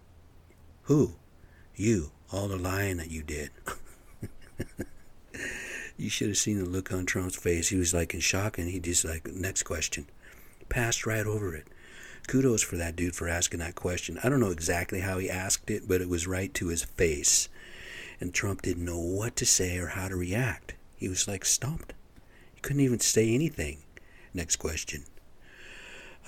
Who? 0.83 1.17
You 1.75 2.13
all 2.31 2.47
the 2.47 2.57
lying 2.57 2.99
that 2.99 3.11
you 3.11 3.25
did. 3.25 3.51
you 5.97 6.09
should 6.09 6.29
have 6.29 6.37
seen 6.37 6.61
the 6.61 6.65
look 6.65 6.93
on 6.93 7.07
Trump's 7.07 7.35
face. 7.35 7.71
He 7.71 7.77
was 7.77 7.93
like 7.93 8.15
in 8.15 8.21
shock 8.21 8.57
and 8.57 8.69
he 8.69 8.79
just 8.79 9.05
like, 9.05 9.27
next 9.33 9.65
question. 9.65 10.07
Passed 10.69 11.07
right 11.07 11.27
over 11.27 11.53
it. 11.53 11.67
Kudos 12.29 12.63
for 12.63 12.77
that 12.77 12.95
dude 12.95 13.17
for 13.17 13.27
asking 13.27 13.59
that 13.59 13.75
question. 13.75 14.17
I 14.23 14.29
don't 14.29 14.39
know 14.39 14.53
exactly 14.53 15.01
how 15.01 15.19
he 15.19 15.29
asked 15.29 15.73
it, 15.73 15.89
but 15.89 16.01
it 16.01 16.09
was 16.09 16.29
right 16.29 16.55
to 16.55 16.69
his 16.69 16.85
face. 16.85 17.49
And 18.21 18.33
Trump 18.33 18.63
didn't 18.63 18.85
know 18.85 19.01
what 19.01 19.35
to 19.35 19.45
say 19.45 19.77
or 19.79 19.89
how 19.89 20.07
to 20.07 20.15
react. 20.15 20.77
He 20.95 21.09
was 21.09 21.27
like 21.27 21.45
stumped. 21.45 21.95
He 22.55 22.61
couldn't 22.61 22.83
even 22.83 23.01
say 23.01 23.35
anything. 23.35 23.79
Next 24.37 24.57
question. 24.57 25.05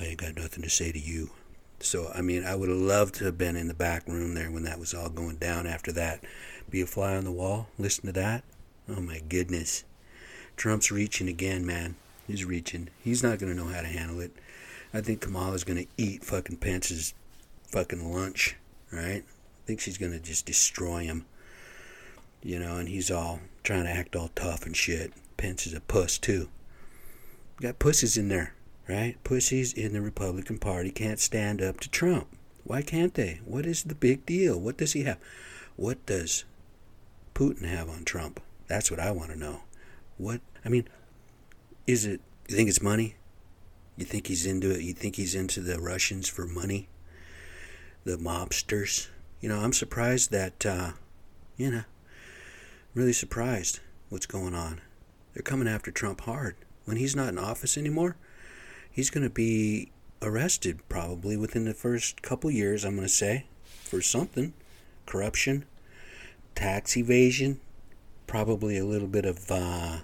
I 0.00 0.04
ain't 0.04 0.16
got 0.16 0.34
nothing 0.34 0.62
to 0.62 0.70
say 0.70 0.92
to 0.92 0.98
you. 0.98 1.32
So, 1.78 2.10
I 2.14 2.22
mean, 2.22 2.42
I 2.42 2.56
would 2.56 2.70
have 2.70 2.78
loved 2.78 3.16
to 3.16 3.26
have 3.26 3.36
been 3.36 3.54
in 3.54 3.68
the 3.68 3.74
back 3.74 4.08
room 4.08 4.32
there 4.32 4.50
when 4.50 4.62
that 4.62 4.78
was 4.78 4.94
all 4.94 5.10
going 5.10 5.36
down 5.36 5.66
after 5.66 5.92
that. 5.92 6.24
Be 6.70 6.80
a 6.80 6.86
fly 6.86 7.16
on 7.16 7.24
the 7.24 7.30
wall, 7.30 7.68
listen 7.78 8.06
to 8.06 8.12
that. 8.12 8.44
Oh 8.88 9.02
my 9.02 9.20
goodness. 9.28 9.84
Trump's 10.56 10.90
reaching 10.90 11.28
again, 11.28 11.66
man. 11.66 11.96
He's 12.26 12.46
reaching. 12.46 12.88
He's 13.04 13.22
not 13.22 13.38
going 13.38 13.54
to 13.54 13.62
know 13.62 13.70
how 13.70 13.82
to 13.82 13.88
handle 13.88 14.20
it. 14.20 14.32
I 14.94 15.02
think 15.02 15.20
Kamala's 15.20 15.64
going 15.64 15.84
to 15.84 15.90
eat 15.98 16.24
fucking 16.24 16.56
Pence's 16.56 17.12
fucking 17.70 18.10
lunch, 18.10 18.56
right? 18.90 19.22
I 19.22 19.66
think 19.66 19.80
she's 19.80 19.98
going 19.98 20.12
to 20.12 20.18
just 20.18 20.46
destroy 20.46 21.04
him. 21.04 21.26
You 22.42 22.58
know, 22.58 22.78
and 22.78 22.88
he's 22.88 23.10
all 23.10 23.40
trying 23.64 23.84
to 23.84 23.90
act 23.90 24.16
all 24.16 24.30
tough 24.34 24.64
and 24.64 24.74
shit. 24.74 25.12
Pence 25.36 25.66
is 25.66 25.74
a 25.74 25.80
puss, 25.80 26.16
too. 26.16 26.48
Got 27.60 27.80
pussies 27.80 28.16
in 28.16 28.28
there, 28.28 28.54
right? 28.88 29.16
Pussies 29.24 29.72
in 29.72 29.92
the 29.92 30.00
Republican 30.00 30.58
Party 30.58 30.92
can't 30.92 31.18
stand 31.18 31.60
up 31.60 31.80
to 31.80 31.90
Trump. 31.90 32.28
Why 32.62 32.82
can't 32.82 33.14
they? 33.14 33.40
What 33.44 33.66
is 33.66 33.82
the 33.82 33.96
big 33.96 34.24
deal? 34.24 34.60
What 34.60 34.76
does 34.76 34.92
he 34.92 35.02
have? 35.04 35.18
What 35.74 36.04
does 36.06 36.44
Putin 37.34 37.64
have 37.64 37.88
on 37.88 38.04
Trump? 38.04 38.40
That's 38.68 38.90
what 38.90 39.00
I 39.00 39.10
want 39.10 39.32
to 39.32 39.38
know. 39.38 39.62
What, 40.18 40.40
I 40.64 40.68
mean, 40.68 40.86
is 41.86 42.04
it, 42.04 42.20
you 42.48 42.54
think 42.54 42.68
it's 42.68 42.82
money? 42.82 43.16
You 43.96 44.04
think 44.04 44.28
he's 44.28 44.46
into 44.46 44.70
it? 44.70 44.82
You 44.82 44.92
think 44.92 45.16
he's 45.16 45.34
into 45.34 45.60
the 45.60 45.80
Russians 45.80 46.28
for 46.28 46.46
money? 46.46 46.88
The 48.04 48.18
mobsters? 48.18 49.08
You 49.40 49.48
know, 49.48 49.58
I'm 49.58 49.72
surprised 49.72 50.30
that, 50.30 50.64
uh, 50.64 50.92
you 51.56 51.70
know, 51.70 51.78
I'm 51.78 51.84
really 52.94 53.12
surprised 53.12 53.80
what's 54.10 54.26
going 54.26 54.54
on. 54.54 54.80
They're 55.34 55.42
coming 55.42 55.66
after 55.66 55.90
Trump 55.90 56.20
hard. 56.20 56.54
When 56.88 56.96
he's 56.96 57.14
not 57.14 57.28
in 57.28 57.38
office 57.38 57.76
anymore, 57.76 58.16
he's 58.90 59.10
going 59.10 59.22
to 59.22 59.28
be 59.28 59.92
arrested 60.22 60.80
probably 60.88 61.36
within 61.36 61.66
the 61.66 61.74
first 61.74 62.22
couple 62.22 62.50
years, 62.50 62.82
I'm 62.82 62.94
going 62.94 63.06
to 63.06 63.12
say, 63.12 63.44
for 63.84 64.00
something 64.00 64.54
corruption, 65.04 65.66
tax 66.54 66.96
evasion, 66.96 67.60
probably 68.26 68.78
a 68.78 68.86
little 68.86 69.06
bit 69.06 69.26
of, 69.26 69.50
uh, 69.50 69.98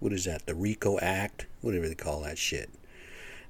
what 0.00 0.14
is 0.14 0.24
that, 0.24 0.46
the 0.46 0.54
RICO 0.54 0.98
Act, 1.00 1.44
whatever 1.60 1.86
they 1.86 1.94
call 1.94 2.22
that 2.22 2.38
shit. 2.38 2.70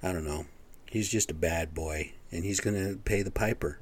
I 0.02 0.12
don't 0.12 0.24
know. 0.24 0.46
He's 0.90 1.08
just 1.08 1.30
a 1.30 1.34
bad 1.34 1.74
boy, 1.74 2.14
and 2.32 2.42
he's 2.44 2.58
going 2.58 2.74
to 2.74 2.96
pay 2.96 3.22
the 3.22 3.30
piper. 3.30 3.78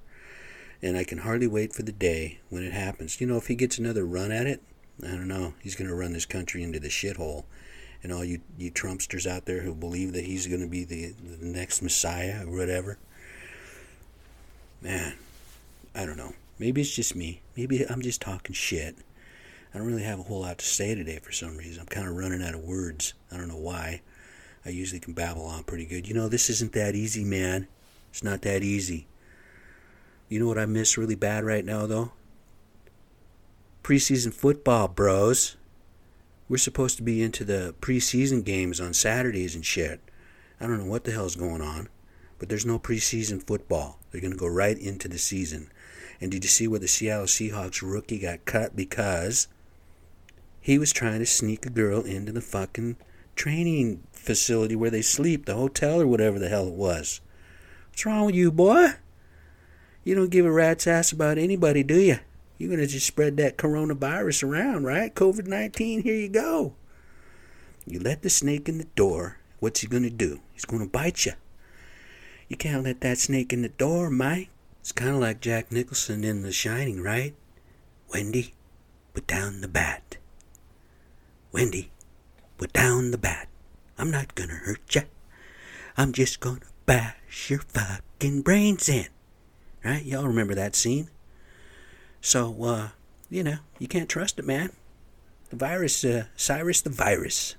And 0.82 0.98
I 0.98 1.04
can 1.04 1.18
hardly 1.18 1.46
wait 1.46 1.72
for 1.72 1.84
the 1.84 1.90
day 1.90 2.40
when 2.50 2.64
it 2.64 2.74
happens. 2.74 3.18
You 3.18 3.26
know, 3.26 3.38
if 3.38 3.46
he 3.46 3.54
gets 3.54 3.78
another 3.78 4.04
run 4.04 4.30
at 4.30 4.46
it, 4.46 4.62
I 5.02 5.12
don't 5.12 5.28
know. 5.28 5.54
He's 5.62 5.74
going 5.74 5.88
to 5.88 5.96
run 5.96 6.12
this 6.12 6.26
country 6.26 6.62
into 6.62 6.78
the 6.78 6.88
shithole. 6.88 7.44
And 8.02 8.12
all 8.12 8.24
you, 8.24 8.40
you 8.56 8.70
Trumpsters 8.70 9.26
out 9.26 9.44
there 9.44 9.60
who 9.60 9.74
believe 9.74 10.14
that 10.14 10.24
he's 10.24 10.46
going 10.46 10.62
to 10.62 10.66
be 10.66 10.84
the, 10.84 11.12
the 11.12 11.44
next 11.44 11.82
Messiah 11.82 12.46
or 12.46 12.56
whatever, 12.56 12.98
man, 14.80 15.14
I 15.94 16.06
don't 16.06 16.16
know. 16.16 16.32
Maybe 16.58 16.80
it's 16.80 16.94
just 16.94 17.14
me. 17.14 17.42
Maybe 17.56 17.84
I'm 17.84 18.02
just 18.02 18.20
talking 18.20 18.54
shit. 18.54 18.96
I 19.72 19.78
don't 19.78 19.86
really 19.86 20.02
have 20.02 20.18
a 20.18 20.24
whole 20.24 20.40
lot 20.40 20.58
to 20.58 20.64
say 20.64 20.94
today 20.94 21.18
for 21.22 21.32
some 21.32 21.56
reason. 21.56 21.80
I'm 21.80 21.86
kind 21.86 22.08
of 22.08 22.16
running 22.16 22.42
out 22.42 22.54
of 22.54 22.64
words. 22.64 23.14
I 23.30 23.36
don't 23.36 23.48
know 23.48 23.56
why. 23.56 24.02
I 24.64 24.70
usually 24.70 25.00
can 25.00 25.14
babble 25.14 25.44
on 25.44 25.64
pretty 25.64 25.86
good. 25.86 26.08
You 26.08 26.14
know, 26.14 26.28
this 26.28 26.50
isn't 26.50 26.72
that 26.72 26.94
easy, 26.94 27.24
man. 27.24 27.66
It's 28.10 28.24
not 28.24 28.42
that 28.42 28.62
easy. 28.62 29.06
You 30.28 30.40
know 30.40 30.46
what 30.46 30.58
I 30.58 30.66
miss 30.66 30.98
really 30.98 31.14
bad 31.14 31.44
right 31.44 31.64
now, 31.64 31.86
though? 31.86 32.12
Preseason 33.82 34.32
football, 34.32 34.88
bros. 34.88 35.56
We're 36.50 36.56
supposed 36.56 36.96
to 36.96 37.04
be 37.04 37.22
into 37.22 37.44
the 37.44 37.76
preseason 37.80 38.44
games 38.44 38.80
on 38.80 38.92
Saturdays 38.92 39.54
and 39.54 39.64
shit. 39.64 40.00
I 40.60 40.66
don't 40.66 40.78
know 40.78 40.90
what 40.90 41.04
the 41.04 41.12
hell's 41.12 41.36
going 41.36 41.62
on, 41.62 41.88
but 42.40 42.48
there's 42.48 42.66
no 42.66 42.76
preseason 42.76 43.40
football. 43.40 44.00
They're 44.10 44.20
going 44.20 44.32
to 44.32 44.36
go 44.36 44.48
right 44.48 44.76
into 44.76 45.06
the 45.06 45.16
season. 45.16 45.70
And 46.20 46.28
did 46.28 46.42
you 46.42 46.50
see 46.50 46.66
where 46.66 46.80
the 46.80 46.88
Seattle 46.88 47.26
Seahawks 47.26 47.88
rookie 47.88 48.18
got 48.18 48.46
cut 48.46 48.74
because 48.74 49.46
he 50.60 50.76
was 50.76 50.92
trying 50.92 51.20
to 51.20 51.26
sneak 51.26 51.66
a 51.66 51.70
girl 51.70 52.02
into 52.02 52.32
the 52.32 52.40
fucking 52.40 52.96
training 53.36 54.02
facility 54.10 54.74
where 54.74 54.90
they 54.90 55.02
sleep, 55.02 55.46
the 55.46 55.54
hotel 55.54 56.00
or 56.00 56.08
whatever 56.08 56.40
the 56.40 56.48
hell 56.48 56.66
it 56.66 56.74
was. 56.74 57.20
What's 57.90 58.04
wrong 58.04 58.26
with 58.26 58.34
you, 58.34 58.50
boy? 58.50 58.94
You 60.02 60.16
don't 60.16 60.30
give 60.30 60.46
a 60.46 60.50
rat's 60.50 60.88
ass 60.88 61.12
about 61.12 61.38
anybody, 61.38 61.84
do 61.84 62.00
you? 62.00 62.18
You're 62.61 62.68
going 62.68 62.81
to 62.81 62.87
just 62.87 63.07
spread 63.07 63.38
that 63.38 63.57
coronavirus 63.57 64.46
around, 64.46 64.85
right? 64.85 65.14
COVID 65.14 65.46
19, 65.46 66.03
here 66.03 66.14
you 66.14 66.29
go. 66.29 66.75
You 67.87 68.01
let 68.01 68.20
the 68.20 68.29
snake 68.29 68.68
in 68.68 68.77
the 68.77 68.85
door, 68.85 69.38
what's 69.61 69.81
he 69.81 69.87
going 69.87 70.03
to 70.03 70.11
do? 70.11 70.40
He's 70.53 70.66
going 70.66 70.83
to 70.83 70.88
bite 70.88 71.25
you. 71.25 71.33
You 72.49 72.59
can't 72.59 72.85
let 72.85 73.01
that 73.01 73.16
snake 73.16 73.55
in 73.55 73.62
the 73.62 73.70
door, 73.70 74.11
Mike. 74.11 74.51
It's 74.81 74.92
kind 74.92 75.14
of 75.14 75.23
like 75.23 75.40
Jack 75.40 75.73
Nicholson 75.73 76.23
in 76.23 76.42
The 76.42 76.53
Shining, 76.53 77.01
right? 77.01 77.35
Wendy, 78.12 78.53
put 79.14 79.27
down 79.27 79.62
the 79.62 79.68
bat. 79.68 80.18
Wendy, 81.53 81.90
put 82.59 82.75
down 82.75 83.11
the 83.11 83.16
bat. 83.16 83.49
I'm 83.96 84.11
not 84.11 84.35
gonna 84.35 84.53
hurt 84.53 84.94
you. 84.94 85.03
I'm 85.96 86.12
just 86.12 86.40
gonna 86.40 86.61
bash 86.85 87.49
your 87.49 87.61
fucking 87.61 88.42
brains 88.42 88.87
in. 88.87 89.07
Right? 89.83 90.05
Y'all 90.05 90.27
remember 90.27 90.55
that 90.57 90.77
scene? 90.77 91.09
So, 92.20 92.62
uh, 92.64 92.88
you 93.30 93.42
know, 93.42 93.59
you 93.78 93.88
can't 93.88 94.09
trust 94.09 94.38
it, 94.38 94.46
man. 94.46 94.72
The 95.50 95.56
virus, 95.56 96.04
uh, 96.04 96.24
Cyrus 96.37 96.80
the 96.80 96.90
virus. 96.90 97.56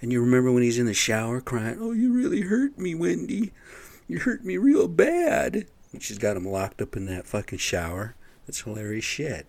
And 0.00 0.12
you 0.12 0.20
remember 0.20 0.52
when 0.52 0.62
he's 0.62 0.78
in 0.78 0.86
the 0.86 0.94
shower 0.94 1.40
crying, 1.40 1.78
Oh, 1.80 1.92
you 1.92 2.12
really 2.12 2.42
hurt 2.42 2.78
me, 2.78 2.94
Wendy. 2.94 3.52
You 4.06 4.20
hurt 4.20 4.44
me 4.44 4.56
real 4.56 4.88
bad. 4.88 5.66
And 5.92 6.02
she's 6.02 6.18
got 6.18 6.36
him 6.36 6.46
locked 6.46 6.80
up 6.80 6.96
in 6.96 7.06
that 7.06 7.26
fucking 7.26 7.58
shower. 7.58 8.14
That's 8.46 8.62
hilarious 8.62 9.04
shit. 9.04 9.46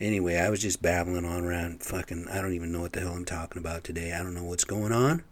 Anyway, 0.00 0.36
I 0.36 0.50
was 0.50 0.60
just 0.60 0.82
babbling 0.82 1.24
on 1.24 1.44
around 1.44 1.82
fucking. 1.82 2.28
I 2.30 2.40
don't 2.40 2.54
even 2.54 2.70
know 2.70 2.82
what 2.82 2.92
the 2.92 3.00
hell 3.00 3.12
I'm 3.12 3.24
talking 3.24 3.60
about 3.60 3.84
today. 3.84 4.12
I 4.12 4.18
don't 4.22 4.34
know 4.34 4.44
what's 4.44 4.64
going 4.64 4.92
on 4.92 5.22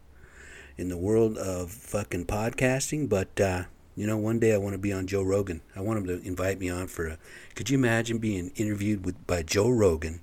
in 0.78 0.88
the 0.88 0.96
world 0.96 1.36
of 1.36 1.70
fucking 1.70 2.26
podcasting, 2.26 3.08
but, 3.08 3.40
uh, 3.40 3.64
you 3.96 4.06
know, 4.06 4.16
one 4.16 4.40
day 4.40 4.52
I 4.52 4.58
want 4.58 4.74
to 4.74 4.78
be 4.78 4.92
on 4.92 5.06
Joe 5.06 5.22
Rogan. 5.22 5.60
I 5.76 5.80
want 5.80 6.00
him 6.00 6.06
to 6.06 6.26
invite 6.26 6.58
me 6.58 6.68
on 6.68 6.88
for 6.88 7.06
a. 7.06 7.18
Could 7.54 7.70
you 7.70 7.78
imagine 7.78 8.18
being 8.18 8.50
interviewed 8.56 9.04
with 9.04 9.24
by 9.26 9.42
Joe 9.42 9.70
Rogan, 9.70 10.20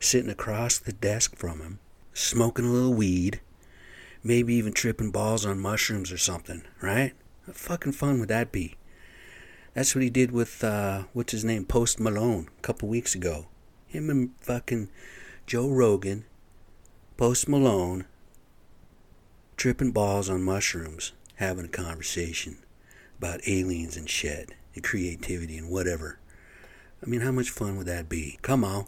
sitting 0.00 0.30
across 0.30 0.78
the 0.78 0.92
desk 0.92 1.36
from 1.36 1.60
him, 1.60 1.78
smoking 2.14 2.64
a 2.64 2.70
little 2.70 2.94
weed, 2.94 3.40
maybe 4.24 4.54
even 4.54 4.72
tripping 4.72 5.10
balls 5.10 5.44
on 5.44 5.60
mushrooms 5.60 6.10
or 6.10 6.16
something, 6.16 6.62
right? 6.80 7.12
How 7.46 7.52
fucking 7.52 7.92
fun 7.92 8.18
would 8.20 8.30
that 8.30 8.50
be? 8.50 8.76
That's 9.74 9.94
what 9.94 10.04
he 10.04 10.10
did 10.10 10.32
with 10.32 10.64
uh, 10.64 11.04
what's 11.12 11.32
his 11.32 11.44
name, 11.44 11.66
Post 11.66 12.00
Malone, 12.00 12.48
a 12.58 12.62
couple 12.62 12.88
weeks 12.88 13.14
ago. 13.14 13.48
Him 13.86 14.08
and 14.08 14.30
fucking 14.40 14.88
Joe 15.46 15.68
Rogan, 15.68 16.24
Post 17.18 17.46
Malone, 17.46 18.06
tripping 19.58 19.92
balls 19.92 20.30
on 20.30 20.42
mushrooms, 20.42 21.12
having 21.36 21.66
a 21.66 21.68
conversation 21.68 22.56
about 23.22 23.46
aliens 23.46 23.96
and 23.96 24.10
shit, 24.10 24.50
and 24.74 24.82
creativity 24.82 25.56
and 25.56 25.70
whatever. 25.70 26.18
I 27.00 27.08
mean, 27.08 27.20
how 27.20 27.30
much 27.30 27.50
fun 27.50 27.76
would 27.76 27.86
that 27.86 28.08
be? 28.08 28.40
Come 28.42 28.64
on. 28.64 28.86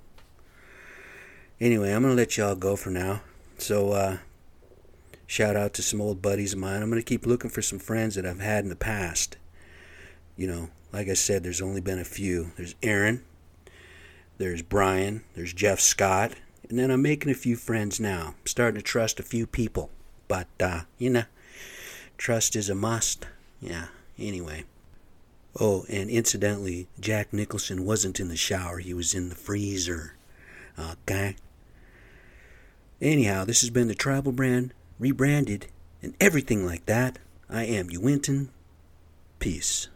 Anyway, 1.61 1.93
I'm 1.93 2.03
gonna 2.03 2.15
let 2.15 2.37
y'all 2.37 2.57
go 2.57 2.75
for 2.75 2.91
now. 2.91 3.23
So, 3.59 3.93
uh, 3.93 4.19
shout 5.25 5.55
out 5.55 5.73
to 5.75 5.83
some 5.83 6.01
old 6.01 6.21
buddies 6.21 6.53
of 6.53 6.59
mine. 6.59 6.83
I'm 6.83 6.91
gonna 6.91 7.03
keep 7.03 7.27
looking 7.27 7.49
for 7.49 7.63
some 7.63 7.79
friends 7.79 8.17
that 8.17 8.27
I've 8.27 8.41
had 8.41 8.65
in 8.65 8.71
the 8.71 8.77
past. 8.77 9.37
You 10.37 10.49
know, 10.49 10.71
like 10.93 11.09
I 11.09 11.15
said, 11.15 11.45
there's 11.45 11.63
only 11.63 11.81
been 11.81 12.01
a 12.01 12.05
few. 12.05 12.51
There's 12.57 12.75
Aaron, 12.83 13.23
there's 14.39 14.63
Brian, 14.63 15.23
there's 15.37 15.53
Jeff 15.53 15.79
Scott, 15.79 16.33
and 16.69 16.77
then 16.77 16.91
I'm 16.91 17.03
making 17.03 17.31
a 17.31 17.35
few 17.35 17.55
friends 17.55 18.01
now. 18.01 18.35
I'm 18.41 18.47
starting 18.47 18.81
to 18.81 18.83
trust 18.83 19.21
a 19.21 19.23
few 19.23 19.47
people, 19.47 19.91
but 20.27 20.49
uh, 20.59 20.81
you 20.99 21.11
know, 21.11 21.25
trust 22.19 22.57
is 22.57 22.69
a 22.69 22.75
must. 22.75 23.29
Yeah. 23.61 23.87
Anyway. 24.19 24.65
Oh, 25.59 25.85
and 25.89 26.11
incidentally, 26.11 26.89
Jack 26.99 27.33
Nicholson 27.33 27.85
wasn't 27.85 28.19
in 28.19 28.29
the 28.29 28.37
shower, 28.37 28.79
he 28.79 28.93
was 28.93 29.15
in 29.15 29.29
the 29.29 29.35
freezer. 29.35 30.15
Okay? 30.79 31.37
Anyhow, 33.01 33.45
this 33.45 33.61
has 33.61 33.71
been 33.71 33.89
the 33.89 33.95
Tribal 33.95 34.33
Brand, 34.33 34.73
rebranded, 34.99 35.67
and 36.03 36.15
everything 36.21 36.67
like 36.67 36.87
that. 36.87 37.19
I 37.49 37.65
am 37.65 37.89
Uinton. 37.89 38.49
Peace. 39.39 39.89